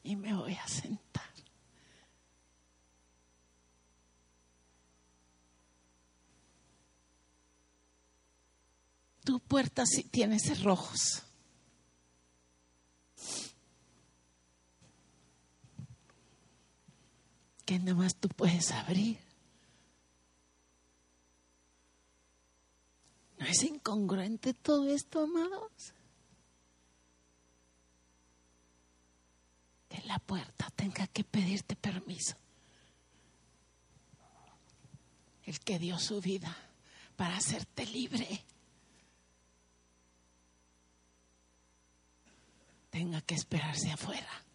y 0.03 0.15
me 0.15 0.33
voy 0.33 0.53
a 0.53 0.67
sentar. 0.67 1.12
Tu 9.23 9.39
puerta 9.39 9.85
sí 9.85 10.03
tiene 10.03 10.39
cerrojos. 10.39 11.23
Que 17.65 17.79
nada 17.79 17.95
más 17.95 18.15
tú 18.15 18.27
puedes 18.29 18.71
abrir. 18.71 19.17
¿No 23.39 23.45
es 23.45 23.63
incongruente 23.63 24.53
todo 24.53 24.89
esto, 24.89 25.23
amados? 25.23 25.93
en 29.93 30.07
la 30.07 30.19
puerta 30.19 30.69
tenga 30.75 31.07
que 31.07 31.23
pedirte 31.23 31.75
permiso. 31.75 32.35
El 35.43 35.59
que 35.59 35.77
dio 35.77 35.99
su 35.99 36.19
vida 36.21 36.55
para 37.15 37.37
hacerte 37.37 37.85
libre. 37.85 38.43
Tenga 43.03 43.19
que 43.19 43.35
esperarse 43.35 43.91
afuera. 43.91 44.45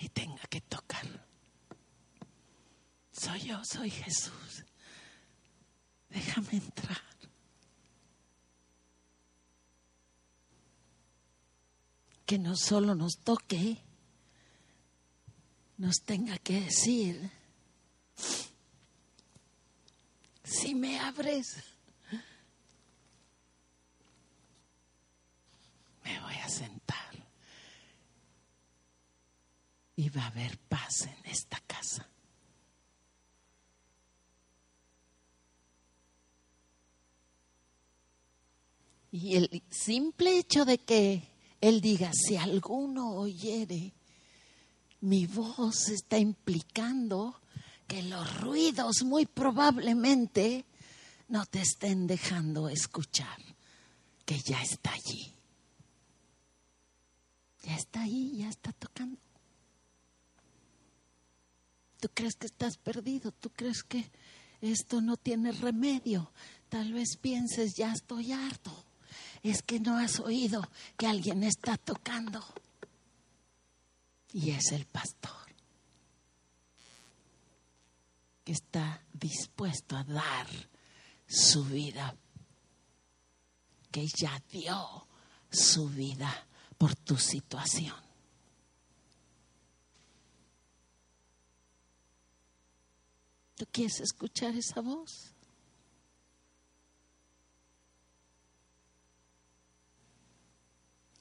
Y 0.00 0.10
tenga 0.10 0.42
que 0.50 0.60
tocar. 0.60 1.06
Soy 3.10 3.40
yo, 3.40 3.64
soy 3.64 3.88
Jesús. 3.88 4.66
Déjame 6.10 6.50
entrar. 6.52 7.02
que 12.26 12.38
no 12.38 12.54
solo 12.56 12.94
nos 12.94 13.18
toque, 13.18 13.82
nos 15.76 15.96
tenga 16.04 16.38
que 16.38 16.60
decir, 16.60 17.30
si 20.42 20.74
me 20.74 20.98
abres, 21.00 21.73
me 26.04 26.20
voy 26.20 26.34
a 26.34 26.48
sentar 26.48 26.94
y 29.96 30.08
va 30.10 30.24
a 30.24 30.26
haber 30.26 30.58
paz 30.58 31.02
en 31.02 31.30
esta 31.30 31.60
casa. 31.66 32.08
Y 39.12 39.36
el 39.36 39.62
simple 39.70 40.38
hecho 40.38 40.64
de 40.64 40.78
que 40.78 41.22
él 41.60 41.80
diga, 41.80 42.10
si 42.12 42.36
alguno 42.36 43.12
oyere, 43.12 43.92
mi 45.02 45.26
voz 45.26 45.88
está 45.88 46.18
implicando 46.18 47.40
que 47.86 48.02
los 48.02 48.40
ruidos 48.40 49.04
muy 49.04 49.26
probablemente 49.26 50.64
no 51.28 51.46
te 51.46 51.60
estén 51.60 52.06
dejando 52.06 52.68
escuchar 52.68 53.38
que 54.24 54.40
ya 54.40 54.60
está 54.62 54.92
allí. 54.92 55.33
Ya 57.64 57.76
está 57.76 58.02
ahí, 58.02 58.36
ya 58.36 58.48
está 58.48 58.72
tocando. 58.72 59.18
Tú 61.98 62.08
crees 62.12 62.34
que 62.36 62.46
estás 62.46 62.76
perdido, 62.76 63.32
tú 63.32 63.48
crees 63.50 63.82
que 63.82 64.10
esto 64.60 65.00
no 65.00 65.16
tiene 65.16 65.52
remedio. 65.52 66.30
Tal 66.68 66.92
vez 66.92 67.16
pienses, 67.16 67.74
ya 67.74 67.92
estoy 67.92 68.32
harto. 68.32 68.84
Es 69.42 69.62
que 69.62 69.80
no 69.80 69.96
has 69.96 70.20
oído 70.20 70.62
que 70.98 71.06
alguien 71.06 71.42
está 71.42 71.78
tocando. 71.78 72.44
Y 74.32 74.50
es 74.50 74.72
el 74.72 74.84
pastor 74.84 75.32
que 78.44 78.52
está 78.52 79.02
dispuesto 79.12 79.96
a 79.96 80.04
dar 80.04 80.46
su 81.26 81.64
vida, 81.64 82.14
que 83.90 84.06
ya 84.06 84.42
dio 84.50 85.06
su 85.50 85.88
vida 85.88 86.46
por 86.84 86.94
tu 86.96 87.16
situación. 87.16 87.96
¿Tú 93.56 93.64
quieres 93.72 94.00
escuchar 94.00 94.54
esa 94.54 94.82
voz? 94.82 95.32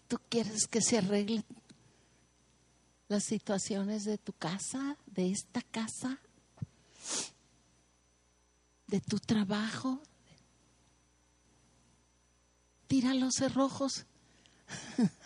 ¿Tú 0.10 0.18
quieres 0.28 0.68
que 0.68 0.82
se 0.82 0.98
arreglen 0.98 1.46
las 3.08 3.24
situaciones 3.24 4.04
de 4.04 4.18
tu 4.18 4.34
casa, 4.34 4.98
de 5.06 5.32
esta 5.32 5.62
casa, 5.62 6.20
de 8.88 9.00
tu 9.00 9.18
trabajo? 9.18 10.02
Tira 12.88 13.14
los 13.14 13.36
cerrojos. 13.36 14.06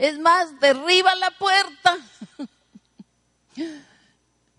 Es 0.00 0.18
más, 0.18 0.58
derriba 0.60 1.14
la 1.14 1.30
puerta. 1.32 1.98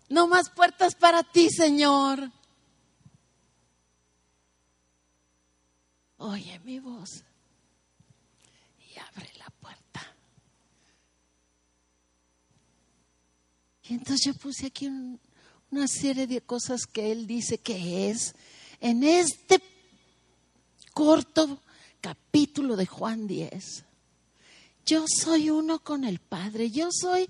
No 0.08 0.28
más 0.28 0.52
puertas 0.52 0.94
para 0.94 1.24
ti, 1.24 1.50
Señor. 1.50 2.30
Oye 6.18 6.60
mi 6.60 6.78
voz 6.78 7.24
y 8.78 9.00
abre 9.00 9.32
la 9.40 9.50
puerta. 9.50 10.14
Y 13.86 13.94
entonces 13.96 14.22
yo 14.24 14.36
puse 14.36 14.68
aquí 14.68 14.92
una 15.72 15.88
serie 15.88 16.28
de 16.28 16.42
cosas 16.42 16.86
que 16.86 17.12
él 17.12 17.26
dice 17.26 17.58
que 17.58 18.12
es 18.12 18.36
en 18.80 19.04
este 19.04 19.60
corto 20.94 21.60
capítulo 22.00 22.76
de 22.76 22.86
Juan 22.86 23.26
10. 23.26 23.86
Yo 24.86 25.06
soy 25.08 25.50
uno 25.50 25.80
con 25.80 26.04
el 26.04 26.20
Padre, 26.20 26.72
yo 26.72 26.90
soy 26.92 27.30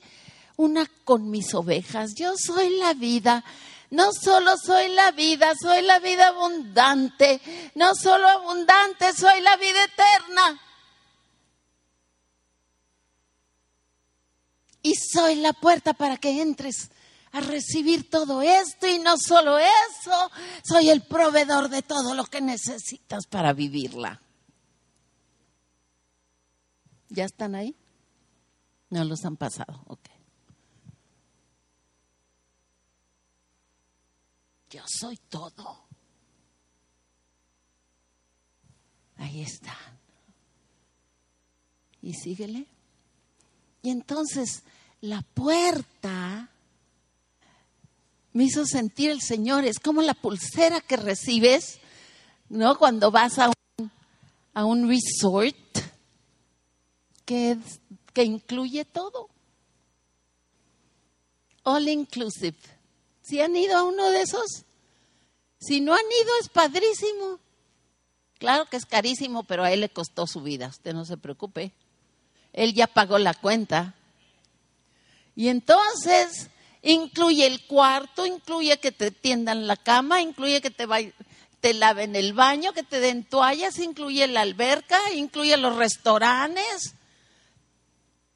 una 0.62 0.86
con 1.04 1.30
mis 1.30 1.54
ovejas. 1.54 2.14
Yo 2.16 2.34
soy 2.38 2.78
la 2.78 2.94
vida. 2.94 3.44
No 3.90 4.12
solo 4.14 4.54
soy 4.64 4.90
la 4.90 5.12
vida, 5.12 5.52
soy 5.60 5.82
la 5.82 6.00
vida 6.00 6.30
abundante. 6.30 7.42
No 7.76 7.94
solo 7.96 8.28
abundante, 8.28 9.12
soy 9.14 9.42
la 9.42 9.58
vida 9.58 9.84
eterna. 9.84 10.62
Y 14.84 14.96
soy 14.96 15.36
la 15.36 15.54
puerta 15.54 15.94
para 15.94 16.18
que 16.18 16.42
entres 16.42 16.90
a 17.34 17.42
recibir 17.42 18.10
todo 18.10 18.42
esto 18.42 18.88
y 18.88 19.00
no 19.00 19.16
solo 19.18 19.58
eso, 19.58 20.32
soy 20.64 20.90
el 20.90 21.02
proveedor 21.04 21.70
de 21.70 21.82
todo 21.82 22.14
lo 22.14 22.26
que 22.26 22.42
necesitas 22.42 23.26
para 23.30 23.54
vivirla. 23.54 24.20
¿Ya 27.12 27.26
están 27.26 27.56
ahí? 27.56 27.76
No 28.90 29.04
los 29.04 29.26
han 29.26 29.36
pasado, 29.36 29.84
ok. 29.88 30.00
Yo 34.70 34.82
soy 34.88 35.18
todo. 35.18 35.84
Ahí 39.18 39.42
está. 39.42 39.78
Y 42.02 42.14
síguele. 42.14 42.66
Y 43.82 43.90
entonces 43.90 44.64
la 45.02 45.22
puerta 45.22 46.50
me 48.32 48.46
hizo 48.46 48.66
sentir 48.66 49.12
el 49.12 49.22
Señor, 49.22 49.66
es 49.66 49.80
como 49.80 50.02
la 50.02 50.14
pulsera 50.14 50.80
que 50.80 50.96
recibes, 50.96 51.80
¿no? 52.48 52.78
Cuando 52.78 53.12
vas 53.12 53.38
a 53.38 53.50
un, 53.50 53.92
a 54.54 54.64
un 54.64 54.88
resort 54.88 55.61
que, 57.26 57.58
que 58.14 58.24
incluye 58.24 58.86
todo. 58.86 59.30
All 61.64 61.88
inclusive. 61.88 62.58
¿Si 63.22 63.40
han 63.40 63.56
ido 63.56 63.78
a 63.78 63.84
uno 63.84 64.10
de 64.10 64.22
esos? 64.22 64.66
Si 65.60 65.80
no 65.80 65.94
han 65.94 66.02
ido, 66.24 66.32
es 66.42 66.50
padrísimo. 66.50 67.40
Claro 68.40 68.66
que 68.66 68.78
es 68.78 68.86
carísimo, 68.86 69.44
pero 69.44 69.64
a 69.64 69.72
él 69.72 69.82
le 69.82 69.90
costó 69.90 70.26
su 70.26 70.42
vida. 70.42 70.68
Usted 70.68 70.94
no 70.94 71.06
se 71.06 71.18
preocupe. 71.18 71.72
Él 72.54 72.74
ya 72.74 72.88
pagó 72.88 73.20
la 73.20 73.36
cuenta. 73.36 73.94
Y 75.36 75.50
entonces 75.50 76.50
incluye 76.82 77.46
el 77.46 77.66
cuarto, 77.68 78.26
incluye 78.26 78.80
que 78.80 78.92
te 78.92 79.12
tiendan 79.12 79.68
la 79.68 79.78
cama, 79.78 80.22
incluye 80.22 80.62
que 80.62 80.72
te, 80.72 80.88
te 81.60 81.74
laven 81.76 82.16
el 82.16 82.34
baño, 82.34 82.74
que 82.74 82.84
te 82.84 83.00
den 83.00 83.24
toallas, 83.24 83.78
incluye 83.80 84.28
la 84.28 84.42
alberca, 84.42 85.00
incluye 85.14 85.56
los 85.58 85.76
restaurantes, 85.76 86.96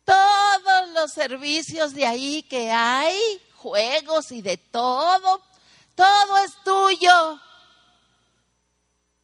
todos 0.06 0.90
los 0.94 1.12
servicios 1.12 1.94
de 1.94 2.06
ahí 2.06 2.44
que 2.44 2.72
hay 2.72 3.42
juegos 3.56 4.32
y 4.32 4.42
de 4.42 4.58
todo. 4.58 5.42
Todo 5.96 6.38
es 6.46 6.54
tuyo 6.64 7.42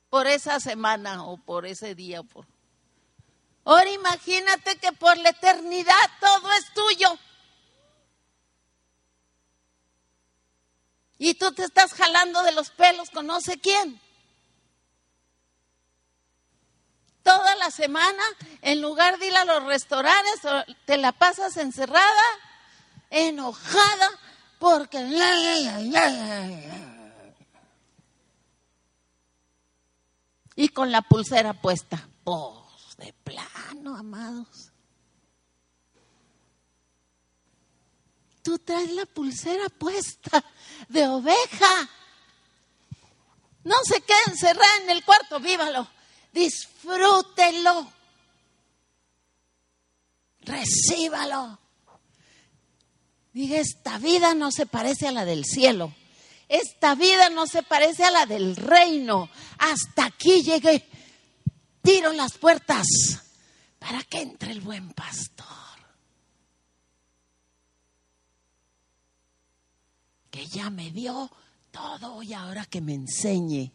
por 0.10 0.28
esa 0.28 0.60
semana 0.60 1.24
o 1.26 1.38
por 1.38 1.66
ese 1.66 1.96
día. 1.96 2.24
Por... 2.24 2.46
Ahora 3.64 3.90
imagínate 3.90 4.78
que 4.78 4.92
por 4.92 5.18
la 5.18 5.30
eternidad 5.30 5.94
todo 6.20 6.52
es 6.54 6.74
tuyo. 6.74 7.18
Y 11.18 11.36
tú 11.36 11.52
te 11.54 11.64
estás 11.64 11.94
jalando 11.94 12.42
de 12.42 12.52
los 12.52 12.72
pelos 12.72 13.12
con 13.12 13.28
no 13.28 13.40
sé 13.42 13.60
quién. 13.60 14.02
Toda 17.24 17.55
la 17.55 17.69
semana, 17.69 18.24
en 18.61 18.82
lugar 18.82 19.19
de 19.19 19.28
ir 19.28 19.36
a 19.36 19.45
los 19.45 19.63
restaurantes, 19.63 20.41
te 20.86 20.97
la 20.97 21.11
pasas 21.11 21.57
encerrada, 21.57 22.24
enojada, 23.09 24.09
porque... 24.57 24.97
Y 30.55 30.69
con 30.69 30.91
la 30.91 31.01
pulsera 31.01 31.53
puesta. 31.53 32.07
Pues 32.24 32.97
de 32.97 33.13
plano, 33.13 33.95
amados. 33.95 34.72
Tú 38.43 38.57
traes 38.57 38.91
la 38.91 39.05
pulsera 39.05 39.69
puesta 39.69 40.43
de 40.89 41.07
oveja. 41.07 41.89
No 43.63 43.76
se 43.84 44.01
quede 44.01 44.17
encerrada 44.28 44.78
en 44.84 44.89
el 44.89 45.05
cuarto, 45.05 45.39
vívalo. 45.39 45.88
Disfrútelo. 46.32 47.92
Recíbalo. 50.42 51.60
Diga, 53.34 53.60
esta 53.60 53.98
vida 53.98 54.34
no 54.34 54.52
se 54.52 54.66
parece 54.66 55.08
a 55.08 55.12
la 55.12 55.26
del 55.26 55.46
cielo. 55.46 55.94
Esta 56.48 56.96
vida 56.96 57.30
no 57.30 57.48
se 57.48 57.64
parece 57.64 58.04
a 58.04 58.12
la 58.12 58.26
del 58.26 58.56
reino. 58.56 59.30
Hasta 59.58 60.06
aquí 60.06 60.42
llegué. 60.42 60.88
Tiro 61.82 62.12
las 62.12 62.38
puertas 62.38 62.86
para 63.80 64.04
que 64.04 64.22
entre 64.22 64.52
el 64.52 64.62
buen 64.62 64.92
pastor. 64.92 65.48
Que 70.30 70.46
ya 70.48 70.70
me 70.70 70.92
dio 70.92 71.32
todo 71.72 72.22
y 72.22 72.34
ahora 72.34 72.66
que 72.66 72.82
me 72.82 72.94
enseñe 72.94 73.72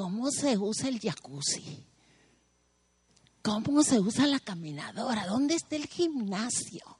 cómo 0.00 0.30
se 0.30 0.56
usa 0.56 0.88
el 0.88 0.98
jacuzzi. 0.98 1.84
¿Cómo 3.42 3.82
se 3.82 4.00
usa 4.00 4.26
la 4.26 4.40
caminadora? 4.40 5.26
¿Dónde 5.26 5.56
está 5.56 5.76
el 5.76 5.86
gimnasio? 5.86 6.96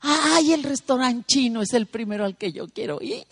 ay, 0.00 0.54
el 0.54 0.62
restaurante 0.62 1.26
chino 1.26 1.60
es 1.60 1.74
el 1.74 1.86
primero 1.86 2.24
al 2.24 2.38
que 2.38 2.50
yo 2.50 2.66
quiero 2.68 2.98
ir. 3.02 3.26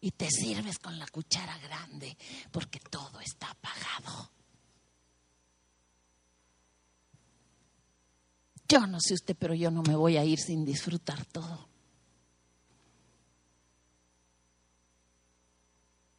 Y 0.00 0.10
te 0.10 0.28
sirves 0.28 0.80
con 0.80 0.98
la 0.98 1.06
cuchara 1.06 1.56
grande 1.58 2.16
porque 2.50 2.80
todo 2.80 3.20
está 3.20 3.48
apagado. 3.50 4.32
Yo 8.68 8.88
no 8.88 8.98
sé 9.00 9.14
usted, 9.14 9.36
pero 9.38 9.54
yo 9.54 9.70
no 9.70 9.82
me 9.82 9.94
voy 9.94 10.16
a 10.16 10.24
ir 10.24 10.40
sin 10.40 10.64
disfrutar 10.64 11.24
todo. 11.26 11.75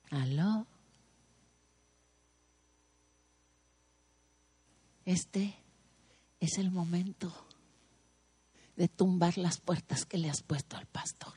¿Aló? 0.10 0.66
Este 5.06 5.56
es 6.40 6.58
el 6.58 6.72
momento 6.72 7.34
de 8.76 8.88
tumbar 8.88 9.38
las 9.38 9.58
puertas 9.58 10.06
que 10.06 10.18
le 10.18 10.30
has 10.30 10.42
puesto 10.42 10.78
al 10.78 10.86
pastor. 10.86 11.34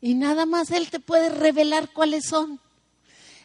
Y 0.00 0.14
nada 0.14 0.46
más 0.46 0.70
Él 0.70 0.90
te 0.90 1.00
puede 1.00 1.30
revelar 1.30 1.92
cuáles 1.92 2.26
son. 2.26 2.60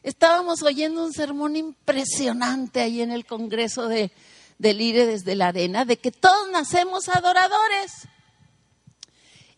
Estábamos 0.04 0.62
oyendo 0.62 1.04
un 1.04 1.14
sermón 1.14 1.56
impresionante 1.56 2.82
ahí 2.82 3.02
en 3.02 3.12
el 3.12 3.26
Congreso 3.26 3.88
de, 3.88 4.12
del 4.60 4.82
IRE 4.82 5.06
desde 5.06 5.36
la 5.36 5.48
arena, 5.48 5.86
de 5.86 5.98
que 5.98 6.12
todos 6.12 6.50
nacemos 6.52 7.10
adoradores. 7.10 7.92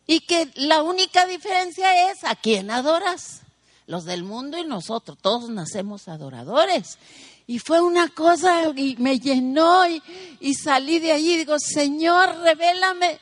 Y 0.07 0.21
que 0.21 0.51
la 0.55 0.83
única 0.83 1.25
diferencia 1.25 2.11
es 2.11 2.23
a 2.23 2.35
quién 2.35 2.69
adoras. 2.69 3.41
Los 3.87 4.05
del 4.05 4.23
mundo 4.23 4.57
y 4.57 4.65
nosotros, 4.65 5.17
todos 5.21 5.49
nacemos 5.49 6.07
adoradores. 6.07 6.97
Y 7.45 7.59
fue 7.59 7.81
una 7.81 8.09
cosa 8.09 8.71
y 8.75 8.95
me 8.97 9.19
llenó 9.19 9.87
y, 9.87 10.53
salí 10.55 10.99
de 10.99 11.11
allí 11.11 11.33
y 11.33 11.37
digo, 11.37 11.59
Señor, 11.59 12.37
revélame. 12.39 13.19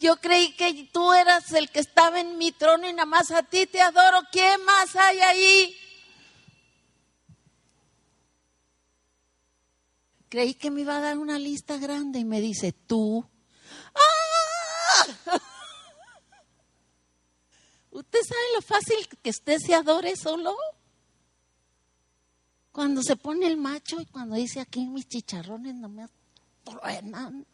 Yo 0.00 0.16
creí 0.16 0.52
que 0.54 0.88
tú 0.92 1.12
eras 1.12 1.52
el 1.52 1.70
que 1.70 1.80
estaba 1.80 2.20
en 2.20 2.38
mi 2.38 2.52
trono 2.52 2.88
y 2.88 2.92
nada 2.92 3.06
más 3.06 3.30
a 3.30 3.42
ti 3.42 3.66
te 3.66 3.82
adoro. 3.82 4.20
¿Qué 4.32 4.56
más 4.58 4.96
hay 4.96 5.20
ahí? 5.20 5.76
Creí 10.30 10.54
que 10.54 10.70
me 10.70 10.80
iba 10.80 10.96
a 10.96 11.00
dar 11.00 11.18
una 11.18 11.38
lista 11.38 11.76
grande 11.76 12.20
y 12.20 12.24
me 12.24 12.40
dice, 12.40 12.72
tú. 12.72 13.26
¡Ah! 13.94 15.38
¿Usted 17.92 18.20
sabe 18.26 18.40
lo 18.54 18.62
fácil 18.62 19.06
que 19.22 19.28
usted 19.28 19.58
se 19.58 19.74
adore 19.74 20.16
solo? 20.16 20.56
Cuando 22.72 23.02
se 23.02 23.16
pone 23.16 23.46
el 23.46 23.58
macho 23.58 24.00
y 24.00 24.06
cuando 24.06 24.34
dice 24.34 24.60
aquí 24.60 24.86
mis 24.86 25.06
chicharrones 25.06 25.74
no 25.74 25.90
me 25.90 26.08
truenan. 26.64 27.46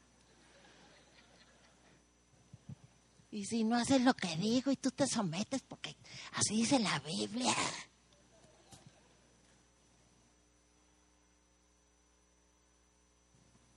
Y 3.33 3.45
si 3.47 3.65
no 3.65 3.77
haces 3.77 4.01
lo 4.03 4.15
que 4.15 4.37
digo 4.37 4.71
y 4.71 4.77
tú 4.77 4.93
te 4.93 5.09
sometes 5.09 5.63
porque 5.63 5.97
así 6.33 6.55
dice 6.59 6.79
la 6.79 7.01
Biblia. 7.01 7.55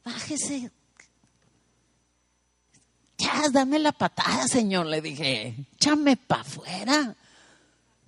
Bájese. 0.04 0.72
Ya, 3.22 3.50
dame 3.52 3.78
la 3.78 3.92
patada, 3.92 4.48
señor, 4.48 4.88
le 4.88 5.00
dije. 5.00 5.56
Échame 5.76 6.18
para 6.18 6.42
afuera. 6.42 7.16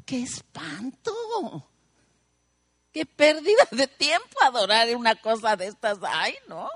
¡Qué 0.06 0.24
espanto! 0.24 1.14
¡Qué 2.92 3.06
pérdida 3.06 3.68
de 3.72 3.88
tiempo 3.88 4.42
adorar 4.44 4.96
una 4.96 5.16
cosa 5.16 5.56
de 5.56 5.68
estas! 5.68 6.00
¡Ay, 6.02 6.34
no! 6.48 6.68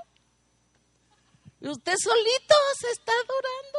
Y 1.60 1.68
usted 1.68 1.94
solito 1.98 2.54
se 2.80 2.90
está 2.92 3.12
adorando. 3.12 3.78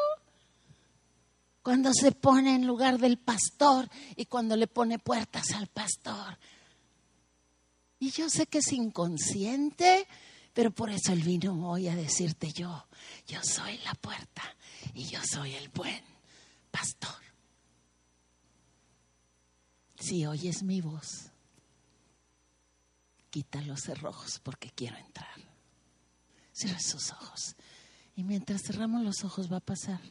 Cuando 1.63 1.93
se 1.93 2.11
pone 2.11 2.55
en 2.55 2.67
lugar 2.67 2.97
del 2.97 3.17
pastor 3.17 3.89
y 4.17 4.25
cuando 4.25 4.57
le 4.57 4.67
pone 4.67 4.99
puertas 4.99 5.51
al 5.51 5.67
pastor. 5.67 6.37
Y 7.99 8.11
yo 8.11 8.29
sé 8.29 8.47
que 8.47 8.57
es 8.57 8.71
inconsciente, 8.73 10.07
pero 10.59 10.71
por 10.71 10.89
eso 10.89 11.13
él 11.13 11.23
vino 11.23 11.69
hoy 11.69 11.87
a 11.87 11.95
decirte 11.95 12.51
yo, 12.51 12.85
yo 13.25 13.39
soy 13.41 13.77
la 13.85 13.93
puerta 13.93 14.43
y 14.93 15.05
yo 15.05 15.21
soy 15.23 15.53
el 15.53 15.69
buen 15.69 16.03
pastor. 16.69 17.15
Si 19.97 20.25
oyes 20.25 20.61
mi 20.63 20.81
voz, 20.81 21.31
quita 23.29 23.61
los 23.61 23.79
cerrojos 23.79 24.41
porque 24.43 24.69
quiero 24.69 24.97
entrar. 24.97 25.29
Cierra 26.51 26.81
sus 26.81 27.09
ojos. 27.11 27.55
Y 28.17 28.25
mientras 28.25 28.61
cerramos 28.61 29.01
los 29.01 29.23
ojos 29.23 29.49
va 29.49 29.57
a 29.57 29.65
pasar. 29.65 30.01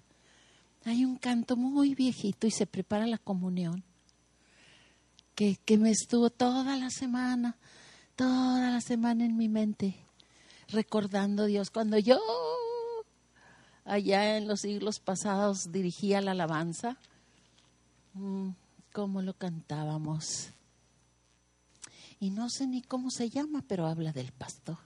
Hay 0.87 1.05
un 1.05 1.19
canto 1.19 1.59
muy 1.59 1.95
viejito 1.95 2.47
y 2.47 2.53
se 2.53 2.67
prepara 2.67 3.07
la 3.07 3.19
comunión. 3.19 3.85
Que, 5.35 5.57
que 5.57 5.77
me 5.77 5.91
estuvo 5.91 6.31
toda 6.31 6.75
la 6.79 6.89
semana, 6.89 7.59
toda 8.17 8.71
la 8.71 8.81
semana 8.81 9.27
en 9.27 9.37
mi 9.37 9.51
mente, 9.51 10.08
recordando 10.69 11.45
a 11.45 11.47
Dios. 11.47 11.71
Cuando 11.71 11.99
yo 11.99 12.19
allá 13.85 14.37
en 14.37 14.47
los 14.47 14.61
siglos 14.61 15.01
pasados 15.01 15.73
dirigía 15.73 16.21
la 16.21 16.33
alabanza, 16.33 16.97
mm, 18.15 18.51
cómo 18.93 19.23
lo 19.23 19.35
cantábamos. 19.35 20.51
Y 22.21 22.31
no 22.31 22.51
sé 22.51 22.67
ni 22.67 22.83
cómo 22.83 23.11
se 23.11 23.31
llama, 23.31 23.65
pero 23.67 23.87
habla 23.87 24.13
del 24.13 24.33
pastor. 24.33 24.79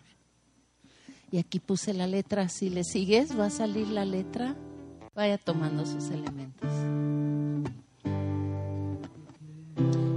Y 1.31 1.39
aquí 1.39 1.61
puse 1.61 1.95
la 1.95 2.07
letra, 2.07 2.49
si 2.49 2.69
le 2.69 2.85
sigues 2.85 3.39
va 3.39 3.47
a 3.47 3.51
salir 3.51 3.89
la 3.89 4.05
letra, 4.05 4.55
vaya 5.15 5.39
tomando 5.39 5.87
sus 5.87 6.11
elementos. 6.11 6.71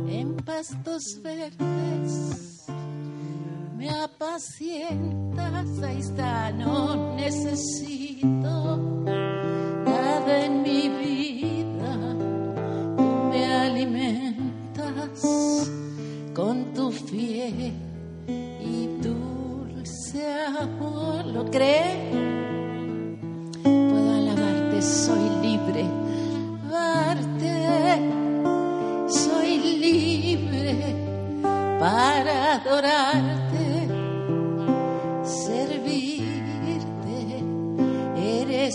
En 0.09 0.35
pastos 0.43 1.21
verdes 1.21 2.65
me 3.85 3.91
apacientas, 3.91 5.83
ahí 5.83 5.99
está, 5.99 6.51
no 6.51 7.15
necesito 7.15 8.77
nada 9.85 10.45
en 10.45 10.63
mi 10.63 10.89
vida, 10.89 11.93
tú 12.97 13.03
me 13.29 13.45
alimentas 13.45 15.21
con 16.33 16.73
tu 16.73 16.91
fiel 16.91 17.73
y 18.27 18.87
dulce 19.03 20.33
amor. 20.59 21.25
¿Lo 21.27 21.45
cree? 21.51 22.09
Puedo 23.61 24.15
alabarte, 24.15 24.81
soy 24.81 25.29
libre, 25.43 25.85
alabarte, 26.71 27.51
soy 29.09 29.57
libre 29.77 31.05
para 31.79 32.55
adorarte, 32.55 33.44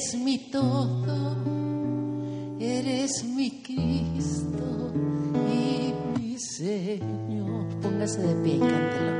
Eres 0.01 0.15
mi 0.15 0.39
todo, 0.51 1.37
eres 2.59 3.23
mi 3.23 3.51
Cristo 3.61 4.95
y 5.53 5.93
mi 6.19 6.39
Señor. 6.39 7.69
Póngase 7.83 8.23
de 8.23 8.35
pie 8.43 8.55
y 8.55 8.61
cántelo. 8.61 9.13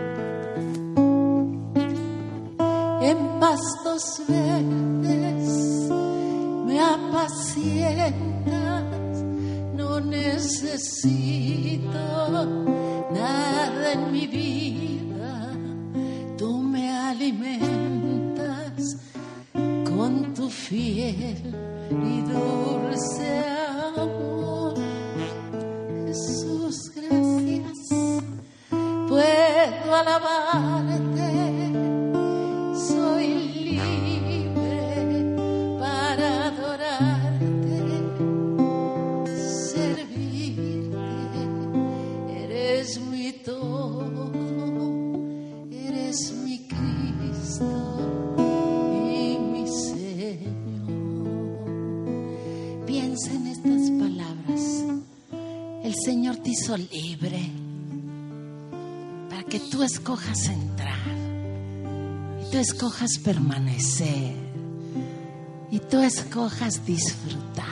En 3.03 3.19
pastos 3.39 4.23
verdes 4.27 5.91
me 6.65 6.81
apacientas, 6.81 8.15
no 9.77 10.01
necesito 10.01 11.91
nada 13.13 13.93
en 13.93 14.13
mi 14.13 14.27
vida. 14.27 14.90
Y 21.91 22.23
dulce 22.23 22.90
escojas 59.83 60.49
entrar 60.49 60.99
y 62.41 62.51
tú 62.51 62.59
escojas 62.59 63.19
permanecer 63.23 64.35
y 65.71 65.79
tú 65.79 66.01
escojas 66.01 66.85
disfrutar. 66.85 67.67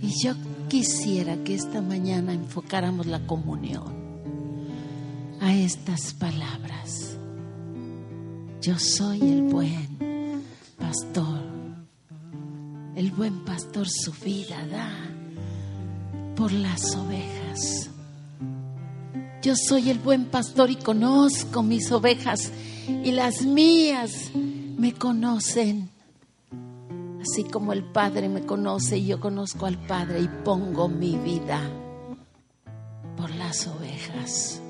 Y 0.00 0.22
yo 0.22 0.34
quisiera 0.68 1.36
que 1.44 1.54
esta 1.54 1.80
mañana 1.80 2.32
enfocáramos 2.32 3.06
la 3.06 3.20
comunión 3.26 3.92
a 5.40 5.54
estas 5.54 6.12
palabras. 6.14 7.16
Yo 8.60 8.78
soy 8.78 9.20
el 9.22 9.42
buen 9.42 10.42
pastor. 10.78 11.40
El 12.96 13.12
buen 13.12 13.44
pastor 13.44 13.86
su 13.88 14.12
vida 14.24 14.66
da 14.66 14.90
por 16.34 16.50
las 16.52 16.96
ovejas. 16.96 17.87
Yo 19.42 19.54
soy 19.54 19.90
el 19.90 19.98
buen 19.98 20.24
pastor 20.26 20.70
y 20.70 20.76
conozco 20.76 21.62
mis 21.62 21.92
ovejas 21.92 22.50
y 22.88 23.12
las 23.12 23.42
mías 23.42 24.30
me 24.34 24.92
conocen. 24.92 25.90
así 27.20 27.44
como 27.44 27.72
el 27.72 27.84
Padre 27.84 28.28
me 28.28 28.42
conoce 28.42 28.98
y 28.98 29.06
yo 29.06 29.20
conozco 29.20 29.66
al 29.66 29.78
Padre 29.78 30.20
y 30.20 30.28
pongo 30.44 30.88
mi 30.88 31.16
vida 31.18 31.60
por 33.16 33.34
las 33.34 33.66
ovejas. 33.66 34.60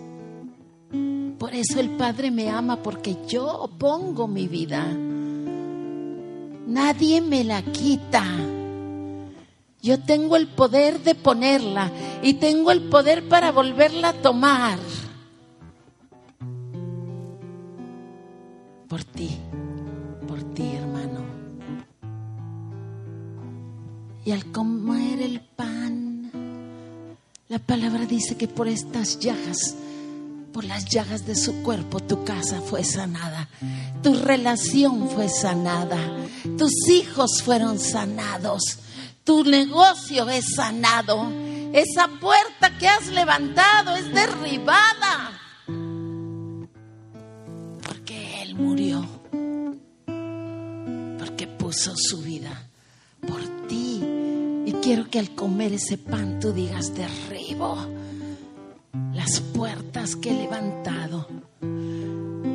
Por 1.38 1.54
eso 1.54 1.80
el 1.80 1.90
Padre 1.96 2.30
me 2.30 2.50
ama 2.50 2.82
porque 2.82 3.16
yo 3.28 3.70
pongo 3.78 4.26
mi 4.26 4.48
vida. 4.48 4.86
Nadie 6.66 7.20
me 7.20 7.44
la 7.44 7.62
quita. 7.62 8.24
Yo 9.80 10.00
tengo 10.00 10.36
el 10.36 10.48
poder 10.48 11.02
de 11.04 11.14
ponerla 11.14 11.92
y 12.22 12.34
tengo 12.34 12.72
el 12.72 12.82
poder 12.88 13.28
para 13.28 13.52
volverla 13.52 14.08
a 14.08 14.12
tomar. 14.12 14.78
Por 18.88 19.04
ti, 19.04 19.38
por 20.26 20.42
ti 20.54 20.64
hermano. 20.74 21.20
Y 24.24 24.32
al 24.32 24.50
comer 24.50 25.22
el 25.22 25.40
pan, 25.40 26.30
la 27.48 27.60
palabra 27.60 28.04
dice 28.04 28.36
que 28.36 28.48
por 28.48 28.66
estas 28.66 29.20
llagas, 29.20 29.76
por 30.52 30.64
las 30.64 30.86
llagas 30.86 31.24
de 31.24 31.36
su 31.36 31.62
cuerpo, 31.62 32.00
tu 32.00 32.24
casa 32.24 32.60
fue 32.60 32.82
sanada, 32.82 33.48
tu 34.02 34.14
relación 34.14 35.08
fue 35.08 35.28
sanada, 35.28 35.98
tus 36.58 36.88
hijos 36.88 37.42
fueron 37.44 37.78
sanados 37.78 38.80
tu 39.28 39.44
negocio 39.44 40.26
es 40.30 40.54
sanado. 40.56 41.30
Esa 41.74 42.08
puerta 42.18 42.78
que 42.78 42.88
has 42.88 43.08
levantado 43.08 43.94
es 43.94 44.10
derribada. 44.10 45.38
Porque 47.82 48.42
Él 48.42 48.54
murió. 48.54 49.06
Porque 51.18 51.46
puso 51.46 51.92
su 51.94 52.22
vida 52.22 52.70
por 53.20 53.66
ti. 53.66 54.02
Y 54.64 54.72
quiero 54.82 55.10
que 55.10 55.18
al 55.18 55.34
comer 55.34 55.74
ese 55.74 55.98
pan 55.98 56.40
tú 56.40 56.54
digas, 56.54 56.94
derribo 56.94 57.86
las 59.12 59.40
puertas 59.40 60.16
que 60.16 60.30
he 60.30 60.38
levantado. 60.38 61.28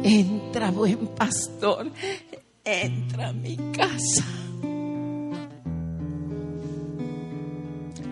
Entra, 0.02 0.72
buen 0.72 1.06
pastor. 1.10 1.92
Entra 2.66 3.28
a 3.28 3.34
mi 3.34 3.58
casa. 3.74 4.26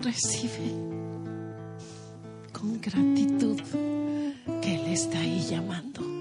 Recibe 0.02 0.72
con 2.52 2.80
gratitud 2.80 3.60
que 4.60 4.74
Él 4.74 4.92
está 4.92 5.18
ahí 5.20 5.46
llamando. 5.48 6.11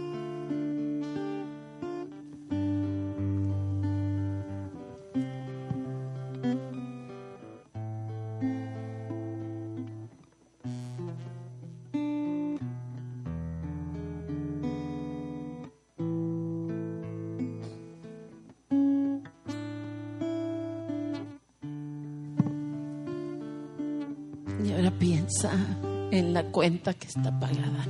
En 26.11 26.33
la 26.33 26.43
cuenta 26.51 26.93
que 26.93 27.07
está 27.07 27.39
pagada. 27.39 27.85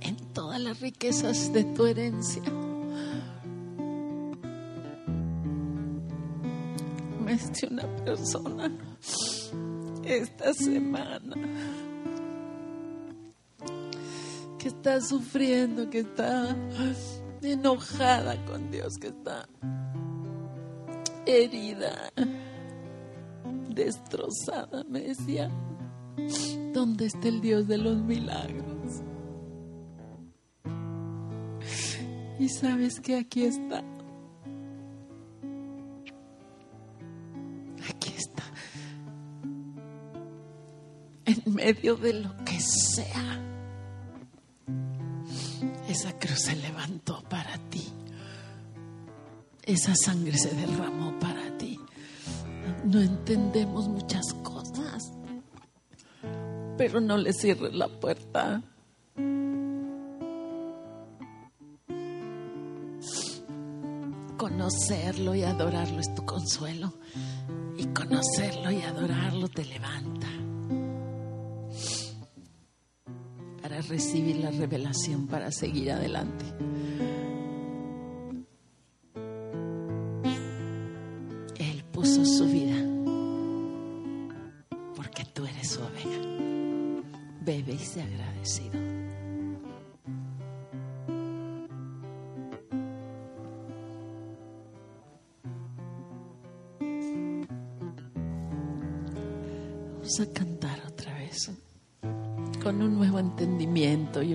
En 0.00 0.16
todas 0.34 0.60
las 0.60 0.80
riquezas 0.80 1.52
de 1.52 1.64
tu 1.64 1.86
herencia. 1.86 2.42
Me 7.24 7.32
dice 7.32 7.68
una 7.70 7.86
persona 8.04 8.70
esta 10.04 10.52
semana 10.52 11.36
que 14.58 14.68
está 14.68 15.00
sufriendo, 15.00 15.88
que 15.88 16.00
está 16.00 16.54
enojada 17.42 18.44
con 18.44 18.70
Dios, 18.70 18.98
que 18.98 19.08
está 19.08 19.48
herida 21.26 22.12
destrozada, 23.84 24.84
me 24.84 25.00
decía, 25.00 25.50
¿dónde 26.72 27.06
está 27.06 27.28
el 27.28 27.40
Dios 27.40 27.66
de 27.66 27.78
los 27.78 27.96
milagros? 27.98 29.02
Y 32.38 32.48
sabes 32.48 33.00
que 33.00 33.16
aquí 33.16 33.44
está. 33.44 33.82
Aquí 37.88 38.14
está. 38.16 38.42
En 41.26 41.54
medio 41.54 41.96
de 41.96 42.14
lo 42.14 42.34
que 42.44 42.58
sea. 42.60 43.40
Esa 45.88 46.18
cruz 46.18 46.40
se 46.40 46.56
levantó 46.56 47.22
para 47.28 47.58
ti. 47.68 47.84
Esa 49.64 49.94
sangre 49.94 50.38
se 50.38 50.54
derramó 50.54 51.09
no 52.90 53.00
entendemos 53.00 53.88
muchas 53.88 54.34
cosas, 54.42 55.12
pero 56.76 57.00
no 57.00 57.16
le 57.16 57.32
cierres 57.32 57.72
la 57.72 57.88
puerta. 57.88 58.62
Conocerlo 64.36 65.34
y 65.36 65.42
adorarlo 65.44 66.00
es 66.00 66.12
tu 66.14 66.24
consuelo. 66.24 66.94
Y 67.76 67.86
conocerlo 67.86 68.70
y 68.72 68.82
adorarlo 68.82 69.48
te 69.48 69.64
levanta 69.64 70.28
para 73.62 73.80
recibir 73.82 74.36
la 74.36 74.50
revelación, 74.50 75.28
para 75.28 75.50
seguir 75.52 75.92
adelante. 75.92 76.44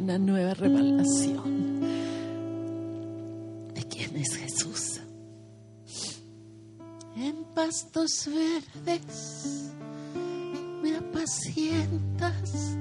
Una 0.05 0.19
nueva 0.19 0.53
revelación 0.53 1.81
de 3.73 3.83
quién 3.85 4.15
es 4.17 4.35
Jesús. 4.35 5.01
En 7.15 7.43
pastos 7.55 8.29
verdes 8.29 9.71
me 10.83 10.95
apacientas 10.95 12.77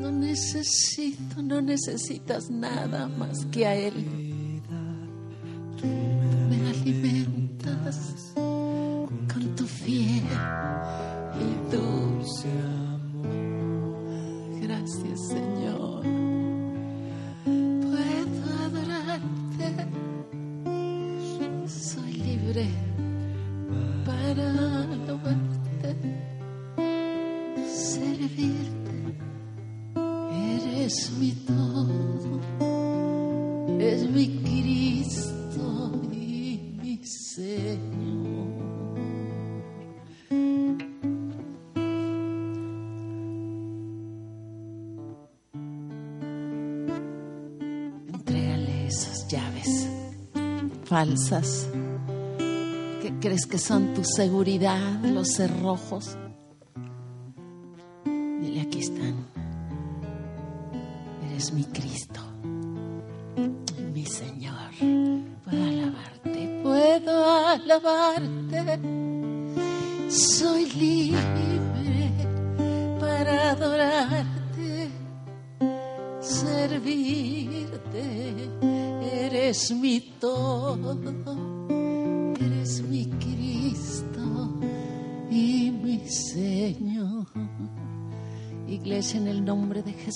no 0.00 0.10
necesito, 0.10 1.40
no 1.44 1.62
necesitas 1.62 2.50
nada 2.50 3.06
más 3.06 3.46
que 3.46 3.64
a 3.64 3.76
Él. 3.76 4.21
Llaves 49.32 49.88
falsas 50.84 51.66
que 53.00 53.14
crees 53.18 53.46
que 53.46 53.56
son 53.56 53.94
tu 53.94 54.04
seguridad, 54.04 55.00
los 55.02 55.32
cerrojos 55.32 56.18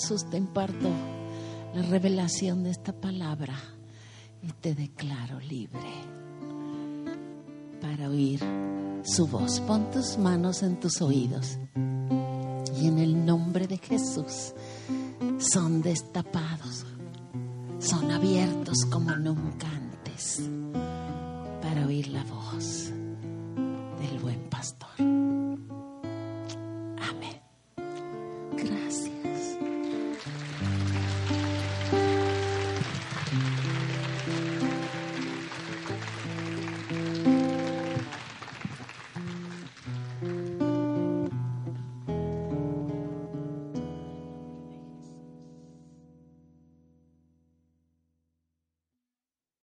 Jesús 0.07 0.29
te 0.29 0.37
imparto 0.37 0.89
la 1.75 1.81
revelación 1.81 2.63
de 2.63 2.69
esta 2.69 2.93
palabra 2.93 3.55
y 4.41 4.53
te 4.53 4.73
declaro 4.73 5.37
libre 5.41 5.91
para 7.81 8.07
oír 8.07 8.39
su 9.03 9.27
voz. 9.27 9.59
Pon 9.59 9.91
tus 9.91 10.17
manos 10.17 10.63
en 10.63 10.79
tus 10.79 11.01
oídos 11.01 11.57
y 11.75 12.87
en 12.87 12.99
el 12.99 13.25
nombre 13.25 13.67
de 13.67 13.79
Jesús 13.79 14.53
son 15.39 15.81
destapados, 15.81 16.85
son 17.79 18.09
abiertos 18.09 18.85
como 18.89 19.13
nunca 19.17 19.67
antes 19.67 20.41
para 21.61 21.85
oír 21.85 22.07
la 22.07 22.23
voz 22.23 22.86